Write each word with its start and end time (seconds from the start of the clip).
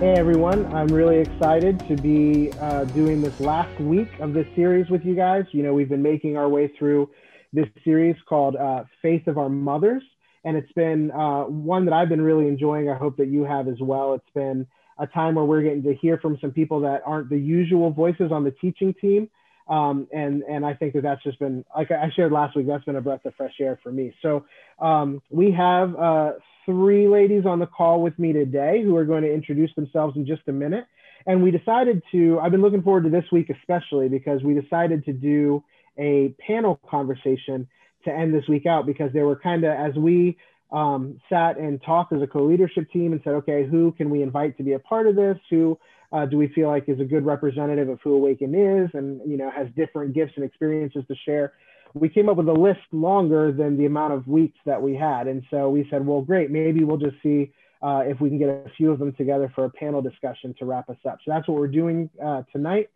Hey 0.00 0.14
everyone, 0.18 0.66
I'm 0.74 0.88
really 0.88 1.18
excited 1.18 1.78
to 1.86 1.94
be 1.94 2.50
uh, 2.60 2.82
doing 2.86 3.22
this 3.22 3.38
last 3.38 3.80
week 3.80 4.08
of 4.18 4.34
this 4.34 4.46
series 4.56 4.90
with 4.90 5.04
you 5.04 5.14
guys. 5.14 5.44
You 5.52 5.62
know, 5.62 5.72
we've 5.72 5.88
been 5.88 6.02
making 6.02 6.36
our 6.36 6.48
way 6.48 6.66
through 6.76 7.10
this 7.52 7.68
series 7.84 8.16
called 8.28 8.56
uh, 8.56 8.82
Faith 9.00 9.28
of 9.28 9.38
Our 9.38 9.48
Mothers, 9.48 10.02
and 10.42 10.56
it's 10.56 10.70
been 10.72 11.12
uh, 11.12 11.44
one 11.44 11.84
that 11.84 11.94
I've 11.94 12.08
been 12.08 12.20
really 12.20 12.48
enjoying. 12.48 12.90
I 12.90 12.96
hope 12.96 13.16
that 13.18 13.28
you 13.28 13.44
have 13.44 13.68
as 13.68 13.80
well. 13.80 14.14
It's 14.14 14.30
been 14.34 14.66
a 14.98 15.06
time 15.06 15.36
where 15.36 15.44
we're 15.44 15.62
getting 15.62 15.84
to 15.84 15.94
hear 15.94 16.18
from 16.18 16.38
some 16.40 16.50
people 16.50 16.80
that 16.80 17.02
aren't 17.06 17.30
the 17.30 17.38
usual 17.38 17.92
voices 17.92 18.32
on 18.32 18.42
the 18.42 18.50
teaching 18.50 18.94
team. 19.00 19.30
Um, 19.68 20.08
and 20.12 20.42
and 20.42 20.66
I 20.66 20.74
think 20.74 20.94
that 20.94 21.04
that's 21.04 21.22
just 21.22 21.38
been 21.38 21.64
like 21.74 21.92
I 21.92 22.10
shared 22.14 22.32
last 22.32 22.56
week. 22.56 22.66
That's 22.66 22.84
been 22.84 22.96
a 22.96 23.00
breath 23.00 23.24
of 23.24 23.34
fresh 23.36 23.54
air 23.60 23.78
for 23.82 23.92
me. 23.92 24.12
So 24.22 24.44
um, 24.80 25.22
we 25.30 25.52
have 25.52 25.94
uh, 25.94 26.32
three 26.64 27.08
ladies 27.08 27.44
on 27.46 27.58
the 27.58 27.66
call 27.66 28.02
with 28.02 28.18
me 28.18 28.32
today 28.32 28.82
who 28.82 28.96
are 28.96 29.04
going 29.04 29.22
to 29.22 29.32
introduce 29.32 29.74
themselves 29.74 30.16
in 30.16 30.26
just 30.26 30.42
a 30.48 30.52
minute. 30.52 30.86
And 31.26 31.42
we 31.42 31.50
decided 31.50 32.02
to, 32.12 32.38
I've 32.40 32.50
been 32.50 32.62
looking 32.62 32.82
forward 32.82 33.04
to 33.04 33.10
this 33.10 33.24
week 33.32 33.50
especially 33.50 34.08
because 34.08 34.42
we 34.42 34.58
decided 34.58 35.04
to 35.06 35.12
do 35.12 35.64
a 35.98 36.34
panel 36.46 36.80
conversation 36.90 37.68
to 38.04 38.12
end 38.12 38.34
this 38.34 38.46
week 38.48 38.66
out 38.66 38.86
because 38.86 39.12
there 39.12 39.26
were 39.26 39.36
kind 39.36 39.64
of, 39.64 39.72
as 39.72 39.94
we 39.94 40.36
um, 40.72 41.20
sat 41.28 41.56
and 41.56 41.80
talked 41.82 42.12
as 42.12 42.20
a 42.20 42.26
co 42.26 42.44
leadership 42.44 42.90
team 42.90 43.12
and 43.12 43.20
said, 43.24 43.34
okay, 43.34 43.66
who 43.66 43.92
can 43.92 44.10
we 44.10 44.22
invite 44.22 44.56
to 44.58 44.62
be 44.62 44.72
a 44.72 44.78
part 44.78 45.06
of 45.06 45.16
this? 45.16 45.38
Who 45.50 45.78
uh, 46.12 46.26
do 46.26 46.36
we 46.36 46.48
feel 46.48 46.68
like 46.68 46.88
is 46.88 47.00
a 47.00 47.04
good 47.04 47.24
representative 47.24 47.88
of 47.88 48.00
who 48.02 48.14
Awaken 48.14 48.54
is 48.54 48.90
and, 48.94 49.20
you 49.28 49.36
know, 49.36 49.50
has 49.50 49.68
different 49.76 50.14
gifts 50.14 50.32
and 50.36 50.44
experiences 50.44 51.04
to 51.08 51.14
share? 51.24 51.52
We 51.94 52.08
came 52.08 52.28
up 52.28 52.36
with 52.36 52.48
a 52.48 52.52
list 52.52 52.80
longer 52.92 53.52
than 53.52 53.78
the 53.78 53.86
amount 53.86 54.12
of 54.12 54.26
weeks 54.26 54.58
that 54.66 54.80
we 54.80 54.94
had. 54.94 55.28
And 55.28 55.42
so 55.50 55.70
we 55.70 55.86
said, 55.90 56.04
well, 56.04 56.20
great, 56.20 56.50
maybe 56.50 56.82
we'll 56.82 56.98
just 56.98 57.16
see 57.22 57.52
uh, 57.82 58.02
if 58.04 58.20
we 58.20 58.28
can 58.28 58.38
get 58.38 58.48
a 58.48 58.70
few 58.76 58.90
of 58.90 58.98
them 58.98 59.12
together 59.12 59.50
for 59.54 59.64
a 59.64 59.70
panel 59.70 60.02
discussion 60.02 60.54
to 60.58 60.64
wrap 60.64 60.90
us 60.90 60.96
up. 61.08 61.18
So 61.24 61.30
that's 61.30 61.46
what 61.46 61.58
we're 61.58 61.68
doing 61.68 62.10
uh, 62.22 62.42
tonight. 62.52 62.90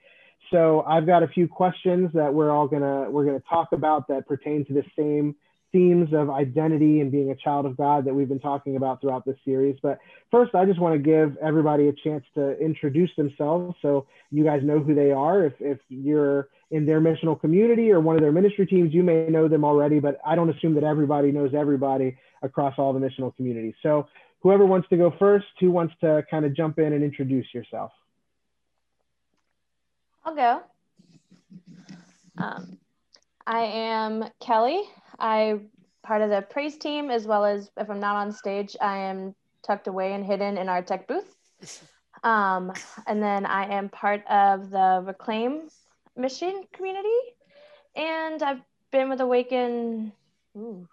So 0.50 0.82
I've 0.82 1.06
got 1.06 1.22
a 1.22 1.28
few 1.28 1.46
questions 1.46 2.10
that 2.14 2.32
we're 2.32 2.50
all 2.50 2.66
gonna 2.66 3.10
we're 3.10 3.26
gonna 3.26 3.42
talk 3.48 3.68
about 3.72 4.08
that 4.08 4.26
pertain 4.26 4.64
to 4.66 4.72
the 4.72 4.84
same 4.96 5.36
themes 5.72 6.12
of 6.12 6.30
identity 6.30 7.00
and 7.00 7.12
being 7.12 7.30
a 7.30 7.36
child 7.36 7.66
of 7.66 7.76
God 7.76 8.04
that 8.06 8.14
we've 8.14 8.28
been 8.28 8.40
talking 8.40 8.76
about 8.76 9.00
throughout 9.00 9.24
this 9.26 9.36
series. 9.44 9.76
But 9.82 9.98
first, 10.30 10.54
I 10.54 10.64
just 10.64 10.80
want 10.80 10.94
to 10.94 10.98
give 10.98 11.36
everybody 11.38 11.88
a 11.88 11.92
chance 11.92 12.24
to 12.34 12.58
introduce 12.58 13.10
themselves 13.16 13.76
so 13.82 14.06
you 14.30 14.44
guys 14.44 14.62
know 14.62 14.78
who 14.78 14.94
they 14.94 15.12
are. 15.12 15.44
If, 15.44 15.54
if 15.60 15.78
you're 15.88 16.48
in 16.70 16.86
their 16.86 17.00
missional 17.00 17.38
community 17.38 17.90
or 17.90 18.00
one 18.00 18.16
of 18.16 18.22
their 18.22 18.32
ministry 18.32 18.66
teams, 18.66 18.94
you 18.94 19.02
may 19.02 19.28
know 19.28 19.48
them 19.48 19.64
already, 19.64 20.00
but 20.00 20.18
I 20.24 20.34
don't 20.34 20.50
assume 20.50 20.74
that 20.74 20.84
everybody 20.84 21.32
knows 21.32 21.52
everybody 21.54 22.16
across 22.42 22.74
all 22.78 22.92
the 22.92 23.00
missional 23.00 23.34
communities. 23.36 23.74
So 23.82 24.06
whoever 24.40 24.64
wants 24.64 24.88
to 24.88 24.96
go 24.96 25.14
first, 25.18 25.46
who 25.60 25.70
wants 25.70 25.94
to 26.00 26.24
kind 26.30 26.44
of 26.44 26.54
jump 26.54 26.78
in 26.78 26.92
and 26.92 27.02
introduce 27.02 27.46
yourself? 27.52 27.90
I'll 30.24 30.34
go. 30.34 30.62
Um, 32.36 32.78
I 33.46 33.60
am 33.60 34.24
Kelly. 34.44 34.82
I 35.18 35.60
part 36.02 36.22
of 36.22 36.30
the 36.30 36.42
praise 36.42 36.76
team 36.76 37.10
as 37.10 37.26
well 37.26 37.44
as 37.44 37.70
if 37.76 37.90
I'm 37.90 38.00
not 38.00 38.16
on 38.16 38.32
stage, 38.32 38.76
I 38.80 38.96
am 38.96 39.34
tucked 39.62 39.88
away 39.88 40.14
and 40.14 40.24
hidden 40.24 40.56
in 40.56 40.68
our 40.68 40.82
tech 40.82 41.06
booth. 41.06 41.36
Um, 42.24 42.72
and 43.06 43.22
then 43.22 43.46
I 43.46 43.72
am 43.72 43.88
part 43.90 44.26
of 44.26 44.70
the 44.70 45.04
Reclaim 45.06 45.68
mission 46.16 46.64
community. 46.72 47.08
And 47.94 48.42
I've 48.42 48.60
been 48.90 49.08
with 49.08 49.20
Awaken 49.20 50.12
ooh, 50.56 50.88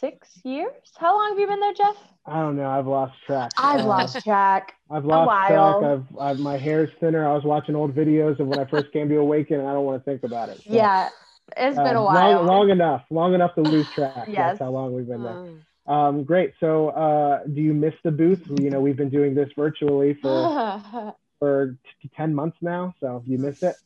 six 0.00 0.40
years. 0.44 0.72
How 0.96 1.16
long 1.16 1.30
have 1.30 1.38
you 1.38 1.46
been 1.46 1.60
there, 1.60 1.74
Jeff? 1.74 1.96
I 2.26 2.40
don't 2.40 2.56
know. 2.56 2.68
I've 2.68 2.86
lost 2.86 3.14
track. 3.26 3.52
I've 3.56 3.80
uh, 3.80 3.86
lost 3.86 4.24
track. 4.24 4.74
I've 4.90 5.04
lost 5.04 5.48
track. 5.48 5.82
I've, 5.82 6.18
I've 6.18 6.38
my 6.38 6.56
hair's 6.56 6.90
thinner. 7.00 7.28
I 7.28 7.34
was 7.34 7.44
watching 7.44 7.74
old 7.74 7.94
videos 7.94 8.38
of 8.40 8.48
when 8.48 8.58
I 8.58 8.64
first 8.64 8.92
came 8.92 9.08
to 9.08 9.16
Awaken, 9.16 9.60
and 9.60 9.68
I 9.68 9.72
don't 9.72 9.84
want 9.84 10.04
to 10.04 10.10
think 10.10 10.24
about 10.24 10.48
it. 10.48 10.56
So, 10.58 10.72
yeah, 10.72 11.08
it's 11.56 11.76
been 11.76 11.96
uh, 11.96 12.00
a 12.00 12.04
while. 12.04 12.36
Long, 12.36 12.46
long, 12.46 12.70
enough. 12.70 13.04
Long 13.10 13.34
enough 13.34 13.54
to 13.54 13.62
lose 13.62 13.88
track. 13.90 14.14
yes. 14.28 14.36
That's 14.36 14.58
how 14.60 14.70
long 14.70 14.94
we've 14.94 15.06
been 15.06 15.22
there. 15.22 15.32
Mm. 15.32 15.62
Um, 15.86 16.24
great. 16.24 16.52
So, 16.58 16.88
uh, 16.88 17.44
do 17.44 17.60
you 17.60 17.72
miss 17.72 17.94
the 18.02 18.10
booth? 18.10 18.42
You 18.60 18.70
know, 18.70 18.80
we've 18.80 18.96
been 18.96 19.10
doing 19.10 19.34
this 19.34 19.50
virtually 19.56 20.14
for 20.14 21.14
for 21.38 21.76
10 22.16 22.34
months 22.34 22.56
now. 22.60 22.94
So 23.00 23.22
you 23.26 23.38
miss 23.38 23.62
it? 23.62 23.76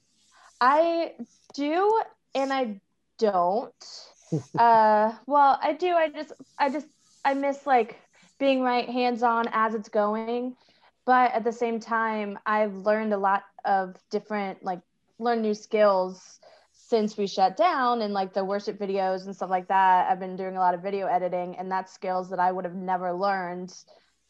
I 0.60 1.12
do 1.54 2.03
and 2.34 2.53
I 2.53 2.81
don't. 3.19 3.72
uh, 4.59 5.12
well, 5.26 5.59
I 5.62 5.76
do. 5.78 5.88
I 5.88 6.09
just, 6.09 6.32
I 6.59 6.70
just, 6.70 6.87
I 7.25 7.34
miss 7.34 7.66
like 7.66 7.99
being 8.38 8.62
right 8.62 8.88
hands 8.88 9.22
on 9.22 9.47
as 9.53 9.75
it's 9.75 9.88
going. 9.88 10.56
But 11.06 11.32
at 11.32 11.44
the 11.44 11.53
same 11.53 11.81
time, 11.81 12.38
I've 12.47 12.75
learned 12.75 13.12
a 13.12 13.19
lot 13.19 13.44
of 13.65 13.97
different, 14.10 14.62
like, 14.62 14.81
learn 15.19 15.43
new 15.43 15.54
skills 15.54 16.39
since 16.90 17.16
we 17.16 17.28
shut 17.28 17.56
down 17.56 18.02
and 18.02 18.12
like 18.12 18.34
the 18.34 18.44
worship 18.44 18.76
videos 18.76 19.24
and 19.24 19.34
stuff 19.34 19.48
like 19.48 19.68
that. 19.68 20.10
I've 20.10 20.18
been 20.18 20.36
doing 20.36 20.56
a 20.56 20.58
lot 20.58 20.74
of 20.74 20.82
video 20.82 21.06
editing, 21.06 21.56
and 21.56 21.70
that's 21.70 21.94
skills 21.94 22.28
that 22.30 22.40
I 22.40 22.50
would 22.50 22.64
have 22.64 22.74
never 22.74 23.12
learned 23.12 23.72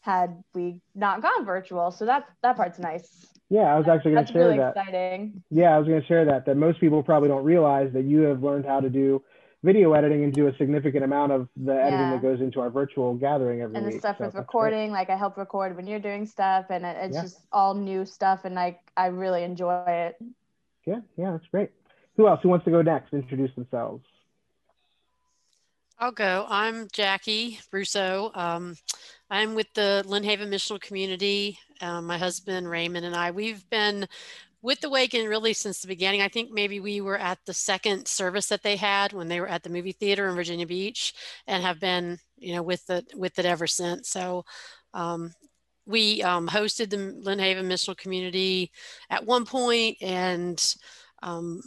had 0.01 0.43
we 0.53 0.79
not 0.93 1.23
gone 1.23 1.43
virtual. 1.43 1.89
So 1.91 2.05
that 2.05 2.25
that 2.43 2.55
part's 2.55 2.77
nice. 2.77 3.25
Yeah, 3.49 3.73
I 3.73 3.77
was 3.77 3.87
actually 3.87 4.13
going 4.13 4.25
to 4.27 4.31
share 4.31 4.45
really 4.45 4.57
that. 4.59 4.77
Exciting. 4.77 5.43
Yeah, 5.49 5.75
I 5.75 5.79
was 5.79 5.87
going 5.87 5.99
to 5.99 6.07
share 6.07 6.23
that. 6.25 6.45
That 6.45 6.55
most 6.55 6.79
people 6.79 7.01
probably 7.01 7.29
don't 7.29 7.43
realize 7.43 7.91
that 7.93 8.05
you 8.05 8.21
have 8.21 8.43
learned 8.43 8.65
how 8.65 8.79
to 8.79 8.89
do 8.89 9.23
video 9.63 9.93
editing 9.93 10.23
and 10.23 10.31
do 10.31 10.47
a 10.47 10.55
significant 10.57 11.03
amount 11.03 11.31
of 11.31 11.49
the 11.55 11.73
editing 11.73 11.99
yeah. 11.99 12.11
that 12.11 12.21
goes 12.21 12.41
into 12.41 12.61
our 12.61 12.69
virtual 12.69 13.13
gathering 13.15 13.61
every 13.61 13.75
and 13.75 13.85
week. 13.85 13.93
And 13.93 13.95
the 13.95 13.99
stuff 13.99 14.19
so 14.19 14.25
with 14.25 14.35
recording, 14.35 14.89
great. 14.89 14.99
like 14.99 15.09
I 15.09 15.17
help 15.17 15.35
record 15.35 15.75
when 15.75 15.87
you're 15.87 15.99
doing 15.99 16.27
stuff, 16.27 16.67
and 16.69 16.85
it, 16.85 16.95
it's 17.01 17.15
yeah. 17.15 17.21
just 17.23 17.39
all 17.51 17.73
new 17.73 18.05
stuff, 18.05 18.45
and 18.45 18.53
like 18.53 18.79
I 18.95 19.07
really 19.07 19.43
enjoy 19.43 19.83
it. 19.87 20.15
Yeah, 20.85 21.01
yeah, 21.17 21.31
that's 21.31 21.47
great. 21.47 21.71
Who 22.17 22.27
else? 22.27 22.39
Who 22.43 22.49
wants 22.49 22.65
to 22.65 22.71
go 22.71 22.81
next? 22.81 23.13
Introduce 23.13 23.53
themselves. 23.55 24.03
I'll 25.97 26.11
go. 26.11 26.47
I'm 26.49 26.87
Jackie 26.91 27.59
Russo. 27.71 28.31
Um, 28.33 28.75
I'm 29.29 29.53
with 29.53 29.67
the 29.75 30.03
Lynnhaven 30.07 30.47
Missional 30.47 30.81
Community. 30.81 31.59
Um, 31.79 32.07
my 32.07 32.17
husband 32.17 32.67
Raymond 32.67 33.05
and 33.05 33.15
I, 33.15 33.29
we've 33.29 33.69
been 33.69 34.07
with 34.63 34.81
the 34.81 34.87
Awaken 34.87 35.27
really 35.27 35.53
since 35.53 35.79
the 35.79 35.87
beginning. 35.87 36.21
I 36.21 36.27
think 36.27 36.51
maybe 36.51 36.79
we 36.79 37.01
were 37.01 37.17
at 37.17 37.37
the 37.45 37.53
second 37.53 38.07
service 38.07 38.47
that 38.47 38.63
they 38.63 38.75
had 38.75 39.13
when 39.13 39.27
they 39.27 39.39
were 39.39 39.47
at 39.47 39.61
the 39.61 39.69
movie 39.69 39.91
theater 39.91 40.27
in 40.27 40.35
Virginia 40.35 40.65
Beach, 40.65 41.13
and 41.45 41.63
have 41.63 41.79
been, 41.79 42.17
you 42.37 42.55
know, 42.55 42.63
with 42.63 42.89
it 42.89 43.05
with 43.15 43.37
it 43.39 43.45
ever 43.45 43.67
since. 43.67 44.09
So. 44.09 44.45
Um, 44.93 45.33
we 45.87 46.21
um, 46.21 46.47
hosted 46.47 46.91
the 46.91 46.97
Lynnhaven 46.97 47.65
Missional 47.65 47.97
Community 47.97 48.71
at 49.09 49.25
one 49.25 49.45
point, 49.45 49.97
and 49.99 50.75
um, 51.23 51.61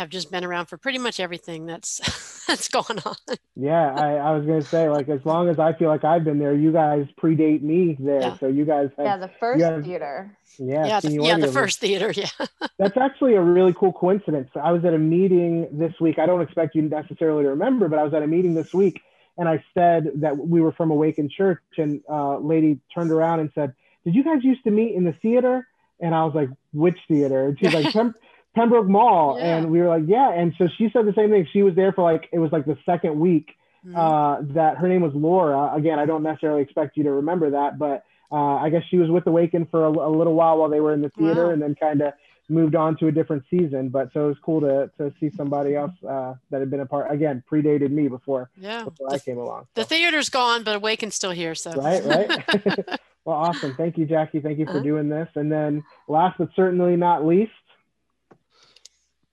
have 0.00 0.08
just 0.08 0.30
been 0.30 0.44
around 0.44 0.66
for 0.66 0.78
pretty 0.78 0.98
much 0.98 1.20
everything 1.20 1.66
that's 1.66 2.44
that's 2.46 2.68
going 2.68 2.98
on. 3.04 3.16
Yeah, 3.54 3.94
I, 3.94 4.14
I 4.14 4.30
was 4.32 4.46
gonna 4.46 4.62
say 4.62 4.88
like 4.88 5.08
as 5.08 5.24
long 5.24 5.48
as 5.48 5.58
I 5.58 5.74
feel 5.74 5.88
like 5.88 6.04
I've 6.04 6.24
been 6.24 6.38
there, 6.38 6.54
you 6.54 6.72
guys 6.72 7.06
predate 7.22 7.62
me 7.62 7.96
there. 8.00 8.20
Yeah. 8.20 8.36
So 8.38 8.48
you 8.48 8.64
guys 8.64 8.88
have, 8.96 9.06
yeah 9.06 9.16
the 9.18 9.30
first 9.38 9.62
have, 9.62 9.84
theater. 9.84 10.36
Yeah, 10.58 10.86
yeah, 10.86 11.00
the, 11.00 11.12
yeah, 11.12 11.38
the 11.38 11.52
first 11.52 11.80
theater. 11.80 12.12
Yeah, 12.20 12.46
that's 12.78 12.96
actually 12.96 13.34
a 13.34 13.40
really 13.40 13.72
cool 13.72 13.92
coincidence. 13.92 14.50
I 14.60 14.72
was 14.72 14.84
at 14.84 14.92
a 14.92 14.98
meeting 14.98 15.68
this 15.70 15.94
week. 16.00 16.18
I 16.18 16.26
don't 16.26 16.40
expect 16.40 16.74
you 16.74 16.82
necessarily 16.82 17.44
to 17.44 17.50
remember, 17.50 17.88
but 17.88 17.98
I 17.98 18.02
was 18.02 18.12
at 18.12 18.22
a 18.22 18.26
meeting 18.26 18.54
this 18.54 18.74
week, 18.74 19.00
and 19.38 19.48
I 19.48 19.62
said 19.74 20.10
that 20.16 20.36
we 20.36 20.60
were 20.60 20.72
from 20.72 20.90
Awaken 20.90 21.30
Church, 21.30 21.62
and 21.78 22.02
uh, 22.10 22.38
lady 22.38 22.80
turned 22.94 23.10
around 23.10 23.40
and 23.40 23.50
said, 23.54 23.74
"Did 24.04 24.14
you 24.14 24.24
guys 24.24 24.42
used 24.42 24.64
to 24.64 24.70
meet 24.70 24.94
in 24.94 25.04
the 25.04 25.12
theater?" 25.12 25.66
And 26.00 26.14
I 26.14 26.24
was 26.24 26.34
like, 26.34 26.48
"Which 26.72 26.98
theater?" 27.06 27.48
And 27.48 27.58
she's 27.58 27.72
like, 27.72 27.94
Pembroke 28.54 28.88
Mall, 28.88 29.36
yeah. 29.38 29.56
and 29.58 29.70
we 29.70 29.80
were 29.80 29.88
like, 29.88 30.04
yeah. 30.06 30.32
And 30.32 30.52
so 30.58 30.68
she 30.76 30.90
said 30.92 31.06
the 31.06 31.12
same 31.14 31.30
thing. 31.30 31.46
She 31.52 31.62
was 31.62 31.74
there 31.74 31.92
for 31.92 32.02
like 32.02 32.28
it 32.32 32.38
was 32.38 32.50
like 32.52 32.66
the 32.66 32.76
second 32.84 33.18
week. 33.18 33.50
Mm-hmm. 33.86 33.96
Uh, 33.96 34.42
that 34.52 34.76
her 34.76 34.88
name 34.88 35.00
was 35.00 35.12
Laura. 35.14 35.72
Again, 35.74 35.98
I 35.98 36.04
don't 36.04 36.22
necessarily 36.22 36.60
expect 36.60 36.98
you 36.98 37.04
to 37.04 37.12
remember 37.12 37.48
that, 37.52 37.78
but 37.78 38.04
uh, 38.30 38.56
I 38.56 38.68
guess 38.68 38.82
she 38.90 38.98
was 38.98 39.08
with 39.08 39.26
Awaken 39.26 39.66
for 39.70 39.86
a, 39.86 39.88
a, 39.88 40.10
little 40.10 40.34
while 40.34 40.58
while 40.58 40.68
they 40.68 40.80
were 40.80 40.92
in 40.92 41.00
the 41.00 41.08
theater, 41.10 41.46
wow. 41.46 41.52
and 41.52 41.62
then 41.62 41.74
kind 41.80 42.02
of 42.02 42.12
moved 42.50 42.74
on 42.74 42.98
to 42.98 43.06
a 43.06 43.12
different 43.12 43.42
season. 43.48 43.88
But 43.88 44.12
so 44.12 44.26
it 44.26 44.28
was 44.28 44.36
cool 44.44 44.60
to 44.60 44.90
to 44.98 45.14
see 45.18 45.30
somebody 45.34 45.76
else 45.76 45.92
uh, 46.06 46.34
that 46.50 46.60
had 46.60 46.70
been 46.70 46.80
a 46.80 46.86
part 46.86 47.10
again 47.10 47.42
predated 47.50 47.90
me 47.90 48.08
before 48.08 48.50
Yeah. 48.58 48.84
before 48.84 49.08
The, 49.08 49.14
I 49.14 49.18
came 49.18 49.38
along. 49.38 49.66
the 49.74 49.84
theater's 49.86 50.28
gone, 50.28 50.62
but 50.62 50.76
Awaken's 50.76 51.14
still 51.14 51.30
here. 51.30 51.54
So 51.54 51.72
right, 51.72 52.04
right. 52.04 52.44
well, 53.24 53.36
awesome. 53.36 53.74
Thank 53.76 53.96
you, 53.96 54.04
Jackie. 54.04 54.40
Thank 54.40 54.58
you 54.58 54.66
for 54.66 54.72
Uh-huh. 54.72 54.80
doing 54.82 55.08
this. 55.08 55.28
And 55.36 55.50
then 55.50 55.82
last 56.06 56.36
but 56.36 56.50
certainly 56.54 56.96
not 56.96 57.24
least, 57.24 57.52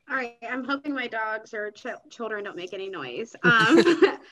All 0.09 0.15
right, 0.15 0.37
I'm 0.49 0.63
hoping 0.63 0.93
my 0.93 1.07
dogs 1.07 1.53
or 1.53 1.71
ch- 1.71 1.87
children 2.09 2.45
don't 2.45 2.55
make 2.55 2.73
any 2.73 2.89
noise. 2.89 3.35
Um, 3.43 3.83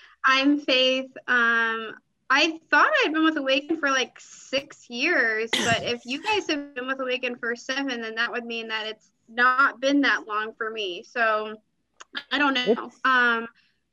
I'm 0.25 0.60
Faith. 0.60 1.12
Um, 1.27 1.94
I 2.30 2.60
thought 2.72 2.89
I'd 3.04 3.13
been 3.13 3.24
with 3.24 3.38
Awaken 3.38 3.77
for 3.80 3.92
like 3.92 4.19
six 4.19 4.89
years, 4.89 5.50
but 5.51 5.83
if 5.83 6.06
you 6.06 6.24
guys 6.24 6.48
have 6.50 6.74
been 6.74 6.88
with 6.88 7.00
Awaken 7.00 7.36
for 7.36 7.56
seven, 7.56 8.01
then 8.01 8.16
that 8.16 8.31
would 8.31 8.45
mean 8.45 8.68
that 8.69 8.88
it's 8.88 9.12
not 9.30 9.80
been 9.80 10.01
that 10.01 10.27
long 10.27 10.54
for 10.57 10.69
me. 10.72 11.04
So 11.04 11.57
I 12.31 12.39
don't 12.39 12.54
know. 12.54 12.92
Um, 13.04 13.48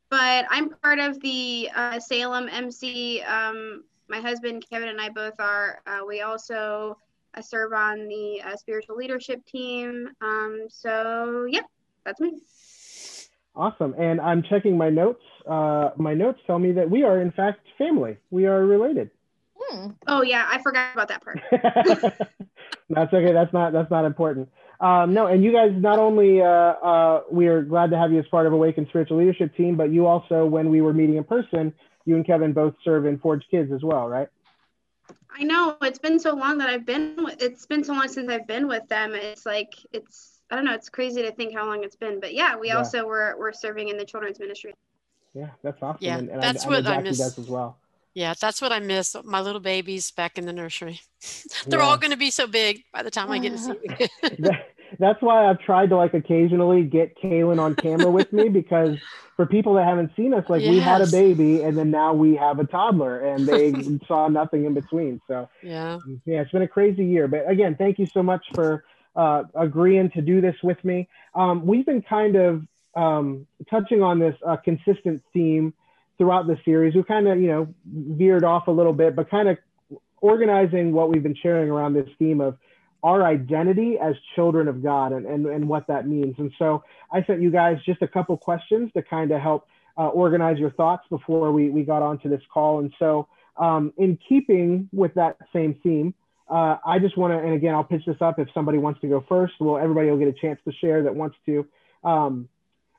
but 0.09 0.47
I'm 0.51 0.71
part 0.71 0.99
of 0.99 1.21
the 1.21 1.69
uh, 1.75 1.99
Salem 2.01 2.49
MC. 2.51 3.21
Um, 3.23 3.85
my 4.09 4.21
husband 4.21 4.65
Kevin 4.69 4.89
and 4.89 5.01
I 5.01 5.09
both 5.09 5.39
are. 5.39 5.81
Uh, 5.87 6.01
we 6.07 6.21
also 6.23 6.97
I 7.35 7.41
serve 7.41 7.73
on 7.73 8.09
the 8.09 8.43
uh, 8.45 8.57
spiritual 8.57 8.97
leadership 8.97 9.45
team. 9.47 10.09
Um, 10.21 10.67
so, 10.69 11.47
yep, 11.49 11.65
that's 12.05 12.21
me. 12.21 12.33
awesome. 13.57 13.95
And 13.99 14.21
I'm 14.21 14.43
checking 14.43 14.77
my 14.77 14.91
notes. 14.91 15.23
Uh, 15.47 15.91
my 15.97 16.15
notes 16.15 16.41
tell 16.47 16.59
me 16.59 16.73
that 16.73 16.91
we 16.91 17.05
are 17.05 17.21
in 17.21 17.31
fact 17.33 17.61
family. 17.79 18.19
We 18.31 18.47
are 18.47 18.65
related. 18.65 19.11
Hmm. 19.59 19.91
Oh, 20.07 20.23
yeah, 20.23 20.47
I 20.51 20.61
forgot 20.63 20.93
about 20.95 21.09
that 21.09 21.23
part. 21.23 21.41
that's 22.91 23.13
okay. 23.13 23.33
That's 23.33 23.53
not 23.53 23.73
that's 23.73 23.91
not 23.91 24.05
important. 24.05 24.49
Um, 24.81 25.15
no, 25.15 25.29
and 25.29 25.45
you 25.45 25.53
guys 25.53 25.71
not 25.77 26.01
only 26.01 26.43
uh, 26.43 26.45
uh, 26.45 27.23
we 27.31 27.47
are 27.47 27.63
glad 27.63 27.91
to 27.91 27.97
have 27.97 28.13
you 28.13 28.19
as 28.19 28.27
part 28.27 28.47
of 28.47 28.53
Awaken 28.53 28.87
Spiritual 28.89 29.19
Leadership 29.19 29.57
Team, 29.57 29.77
but 29.77 29.93
you 29.93 30.07
also, 30.07 30.45
when 30.45 30.71
we 30.71 30.81
were 30.81 30.93
meeting 30.93 31.17
in 31.17 31.25
person, 31.25 31.73
you 32.05 32.17
and 32.17 32.27
Kevin 32.27 32.53
both 32.53 32.75
serve 32.85 33.07
in 33.07 33.19
Forge 33.19 33.45
Kids 33.49 33.71
as 33.73 33.83
well, 33.85 34.09
right? 34.09 34.29
I 35.31 35.45
know 35.45 35.77
it's 35.83 35.99
been 35.99 36.19
so 36.19 36.35
long 36.35 36.59
that 36.59 36.69
I've 36.69 36.85
been 36.87 37.17
with, 37.25 37.43
it's 37.43 37.67
been 37.67 37.83
so 37.85 37.93
long 37.95 38.09
since 38.09 38.31
I've 38.31 38.47
been 38.47 38.69
with 38.69 38.87
them. 38.89 39.15
It's 39.15 39.47
like, 39.47 39.73
it's, 39.93 40.41
I 40.51 40.57
don't 40.57 40.65
know, 40.65 40.75
it's 40.75 40.89
crazy 40.89 41.23
to 41.23 41.33
think 41.33 41.55
how 41.55 41.67
long 41.67 41.85
it's 41.85 41.97
been. 41.97 42.21
But 42.21 42.35
yeah, 42.35 42.57
we 42.57 42.69
Yeah. 42.69 42.79
also 42.79 43.07
were, 43.07 43.35
were 43.39 43.53
serving 43.53 43.89
in 43.89 43.97
the 43.97 44.05
children's 44.05 44.39
ministry. 44.39 44.75
Yeah, 45.35 45.49
that's 45.63 45.83
awesome. 45.83 45.99
Yeah, 46.01 46.19
and, 46.19 46.29
and 46.29 46.43
that's 46.43 46.65
I, 46.65 46.69
I 46.69 46.71
know 46.71 46.77
what 46.79 46.87
I 46.87 46.97
Jackie 46.97 47.09
miss. 47.11 47.39
as 47.39 47.49
well. 47.49 47.79
yeah, 48.15 48.35
that's 48.39 48.61
what 48.61 48.71
I 48.73 48.81
miss. 48.81 49.17
My 49.25 49.41
little 49.41 49.61
babies 49.61 50.11
back 50.11 50.37
in 50.37 50.45
the 50.45 50.53
nursery. 50.53 51.01
They're 51.67 51.81
Yeah. 51.81 51.87
all 51.87 51.97
going 51.97 52.11
to 52.11 52.19
be 52.19 52.31
so 52.31 52.47
big 52.47 52.83
by 52.93 53.03
the 53.03 53.11
time 53.11 53.31
I 53.31 53.39
get 53.39 53.53
to 53.53 53.59
see 53.59 53.73
them. 54.39 54.57
That- 54.99 55.13
that's 55.13 55.23
why 55.23 55.49
I've 55.49 55.59
tried 55.59 55.91
to 55.91 55.97
like 55.97 56.15
occasionally 56.15 56.85
get 56.85 57.17
Kaylin 57.19 57.61
on 57.61 57.75
camera 57.75 58.11
with 58.11 58.33
me 58.33 58.49
because 58.61 58.99
for 59.37 59.47
people 59.47 59.75
that 59.75 59.85
haven't 59.85 60.13
seen 60.17 60.35
us, 60.35 60.45
like 60.49 60.63
we 60.63 60.79
had 60.79 61.01
a 61.01 61.07
baby 61.07 61.63
and 61.63 61.77
then 61.77 61.91
now 61.91 62.13
we 62.13 62.37
have 62.37 62.59
a 62.59 62.65
toddler 62.65 63.21
and 63.21 63.47
they 63.47 63.73
saw 64.07 64.29
nothing 64.29 64.65
in 64.65 64.75
between. 64.75 65.21
So 65.27 65.49
yeah. 65.63 65.99
yeah, 66.25 66.41
it's 66.41 66.51
been 66.51 66.63
a 66.63 66.69
crazy 66.69 67.05
year. 67.05 67.29
But 67.29 67.49
again, 67.49 67.77
thank 67.77 67.99
you 67.99 68.07
so 68.07 68.23
much 68.23 68.45
for 68.55 68.85
uh, 69.17 69.45
agreeing 69.55 70.11
to 70.11 70.23
do 70.23 70.41
this 70.41 70.57
with 70.63 70.83
me. 70.85 71.09
Um, 71.35 71.67
we've 71.67 71.87
been 71.87 72.03
kind 72.03 72.37
of 72.37 72.67
um, 72.95 73.47
touching 73.71 74.03
on 74.03 74.19
this 74.19 74.37
uh, 74.47 74.57
consistent 74.57 75.23
theme 75.33 75.75
throughout 76.19 76.47
the 76.47 76.59
series. 76.65 76.95
We 76.95 77.03
kind 77.03 77.29
of, 77.29 77.41
you 77.41 77.49
know, 77.49 77.75
veered 77.87 78.45
off 78.45 78.69
a 78.69 78.71
little 78.71 78.93
bit, 78.93 79.17
but 79.17 79.31
kind 79.31 79.49
of 79.49 79.59
organizing 80.21 80.93
what 80.93 81.11
we've 81.11 81.23
been 81.23 81.35
sharing 81.35 81.71
around 81.71 81.95
this 81.95 82.09
theme 82.19 82.41
of 82.41 82.57
our 83.03 83.25
identity 83.27 83.99
as 83.99 84.15
children 84.35 84.69
of 84.69 84.83
God 84.83 85.13
and, 85.13 85.27
and, 85.27 85.47
and 85.47 85.69
what 85.69 85.87
that 85.89 86.07
means. 86.07 86.37
And 86.39 86.53
so 86.59 86.85
I 87.11 87.25
sent 87.25 87.43
you 87.43 87.51
guys 87.51 87.79
just 87.85 88.01
a 88.03 88.09
couple 88.09 88.37
questions 88.37 88.91
to 88.95 89.03
kind 89.03 89.33
of 89.33 89.41
help 89.41 89.67
uh, 89.99 90.09
organize 90.09 90.59
your 90.59 90.71
thoughts 90.71 91.05
before 91.11 91.53
we, 91.53 91.69
we 91.71 91.83
got 91.83 92.03
onto 92.03 92.29
this 92.29 92.43
call. 92.53 92.79
And 92.79 92.93
so, 92.99 93.29
um, 93.57 93.93
in 93.99 94.19
keeping 94.29 94.89
with 94.93 95.13
that 95.15 95.37
same 95.53 95.75
theme, 95.83 96.15
uh, 96.49 96.77
I 96.87 96.99
just 96.99 97.17
want 97.17 97.33
to, 97.33 97.39
and 97.39 97.55
again, 97.55 97.75
I'll 97.75 97.85
pitch 97.85 98.05
this 98.07 98.17
up 98.21 98.39
if 98.39 98.49
somebody 98.55 98.79
wants 98.79 99.01
to 99.03 99.09
go 99.09 99.25
first. 99.29 99.55
Well, 99.61 99.79
everybody 99.79 100.11
will 100.11 100.19
get 100.19 100.29
a 100.29 100.33
chance 100.33 100.59
to 100.65 100.73
share 100.73 101.03
that 101.03 101.15
wants 101.15 101.37
to. 101.47 101.67
Um, 102.03 102.49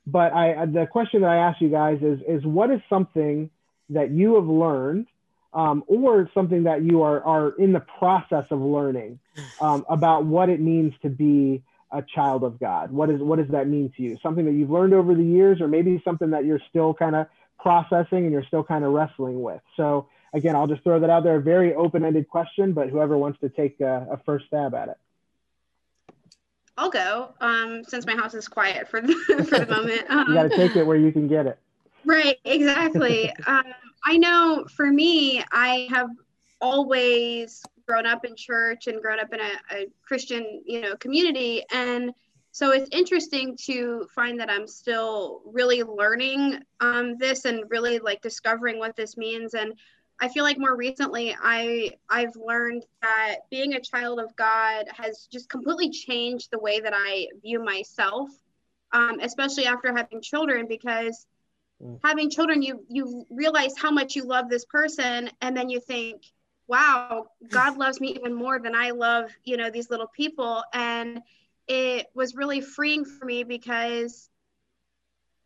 but 0.05 0.33
I, 0.33 0.65
the 0.65 0.85
question 0.91 1.21
that 1.21 1.29
I 1.29 1.37
ask 1.37 1.61
you 1.61 1.69
guys 1.69 1.99
is, 2.01 2.19
is 2.27 2.45
what 2.45 2.69
is 2.71 2.81
something 2.89 3.49
that 3.89 4.11
you 4.11 4.35
have 4.35 4.45
learned 4.45 5.07
um, 5.53 5.83
or 5.87 6.29
something 6.33 6.63
that 6.63 6.83
you 6.83 7.01
are, 7.01 7.23
are 7.23 7.49
in 7.57 7.73
the 7.73 7.79
process 7.79 8.45
of 8.49 8.59
learning 8.59 9.19
um, 9.61 9.85
about 9.89 10.25
what 10.25 10.49
it 10.49 10.59
means 10.59 10.93
to 11.01 11.09
be 11.09 11.63
a 11.91 12.01
child 12.01 12.43
of 12.43 12.59
God? 12.59 12.91
What, 12.91 13.09
is, 13.09 13.21
what 13.21 13.37
does 13.37 13.49
that 13.49 13.67
mean 13.67 13.93
to 13.97 14.03
you? 14.03 14.17
Something 14.23 14.45
that 14.45 14.53
you've 14.53 14.71
learned 14.71 14.93
over 14.93 15.13
the 15.13 15.23
years, 15.23 15.61
or 15.61 15.67
maybe 15.67 16.01
something 16.03 16.31
that 16.31 16.45
you're 16.45 16.61
still 16.69 16.93
kind 16.93 17.15
of 17.15 17.27
processing 17.59 18.23
and 18.23 18.31
you're 18.31 18.45
still 18.45 18.63
kind 18.63 18.83
of 18.83 18.91
wrestling 18.91 19.41
with. 19.41 19.61
So 19.77 20.07
again, 20.33 20.55
I'll 20.55 20.67
just 20.67 20.83
throw 20.83 20.99
that 20.99 21.09
out 21.09 21.23
there. 21.23 21.35
A 21.35 21.41
very 21.41 21.73
open-ended 21.73 22.27
question, 22.27 22.73
but 22.73 22.89
whoever 22.89 23.17
wants 23.17 23.39
to 23.41 23.49
take 23.49 23.79
a, 23.79 24.07
a 24.11 24.17
first 24.25 24.47
stab 24.47 24.73
at 24.73 24.89
it. 24.89 24.97
I'll 26.77 26.89
go 26.89 27.33
um, 27.39 27.83
since 27.87 28.05
my 28.05 28.15
house 28.15 28.33
is 28.33 28.47
quiet 28.47 28.87
for 28.87 28.99
the, 28.99 29.13
for 29.49 29.59
the 29.59 29.67
moment. 29.67 30.09
Um, 30.09 30.27
You 30.27 30.33
got 30.33 30.43
to 30.43 30.57
take 30.57 30.75
it 30.75 30.85
where 30.85 30.97
you 30.97 31.11
can 31.11 31.27
get 31.27 31.45
it. 31.45 31.59
Right, 32.05 32.37
exactly. 32.43 33.31
um, 33.47 33.63
I 34.05 34.17
know 34.17 34.65
for 34.75 34.91
me, 34.91 35.43
I 35.51 35.87
have 35.91 36.09
always 36.59 37.63
grown 37.87 38.05
up 38.05 38.25
in 38.25 38.35
church 38.35 38.87
and 38.87 39.01
grown 39.01 39.19
up 39.19 39.33
in 39.33 39.39
a, 39.39 39.51
a 39.71 39.87
Christian, 40.01 40.61
you 40.65 40.81
know, 40.81 40.95
community, 40.97 41.63
and 41.71 42.13
so 42.53 42.71
it's 42.71 42.87
interesting 42.91 43.57
to 43.65 44.07
find 44.13 44.39
that 44.39 44.47
I'm 44.47 44.67
still 44.67 45.41
really 45.43 45.81
learning 45.81 46.59
um, 46.81 47.17
this 47.17 47.45
and 47.45 47.63
really 47.69 47.97
like 47.97 48.21
discovering 48.21 48.77
what 48.77 48.95
this 48.95 49.17
means. 49.17 49.55
And 49.55 49.73
I 50.21 50.27
feel 50.27 50.43
like 50.43 50.59
more 50.59 50.75
recently, 50.75 51.35
I 51.41 51.93
I've 52.11 52.35
learned 52.35 52.85
that 53.01 53.37
being 53.49 53.73
a 53.73 53.81
child 53.81 54.19
of 54.19 54.35
God 54.35 54.85
has 54.95 55.27
just 55.31 55.49
completely 55.49 55.89
changed 55.89 56.51
the 56.51 56.59
way 56.59 56.79
that 56.79 56.93
I 56.95 57.29
view 57.41 57.63
myself, 57.63 58.29
um, 58.91 59.19
especially 59.19 59.65
after 59.65 59.91
having 59.91 60.21
children, 60.21 60.67
because 60.67 61.25
having 62.03 62.29
children 62.29 62.61
you 62.61 62.83
you 62.89 63.25
realize 63.29 63.73
how 63.77 63.91
much 63.91 64.15
you 64.15 64.23
love 64.25 64.49
this 64.49 64.65
person 64.65 65.29
and 65.41 65.55
then 65.55 65.69
you 65.69 65.79
think 65.79 66.21
wow 66.67 67.27
god 67.51 67.77
loves 67.77 67.99
me 67.99 68.09
even 68.09 68.33
more 68.33 68.59
than 68.59 68.75
i 68.75 68.91
love 68.91 69.29
you 69.43 69.57
know 69.57 69.69
these 69.69 69.89
little 69.89 70.07
people. 70.07 70.63
And 70.73 71.21
it 71.67 72.07
was 72.13 72.35
really 72.35 72.61
freeing 72.61 73.05
for 73.05 73.25
me 73.25 73.43
because 73.43 74.29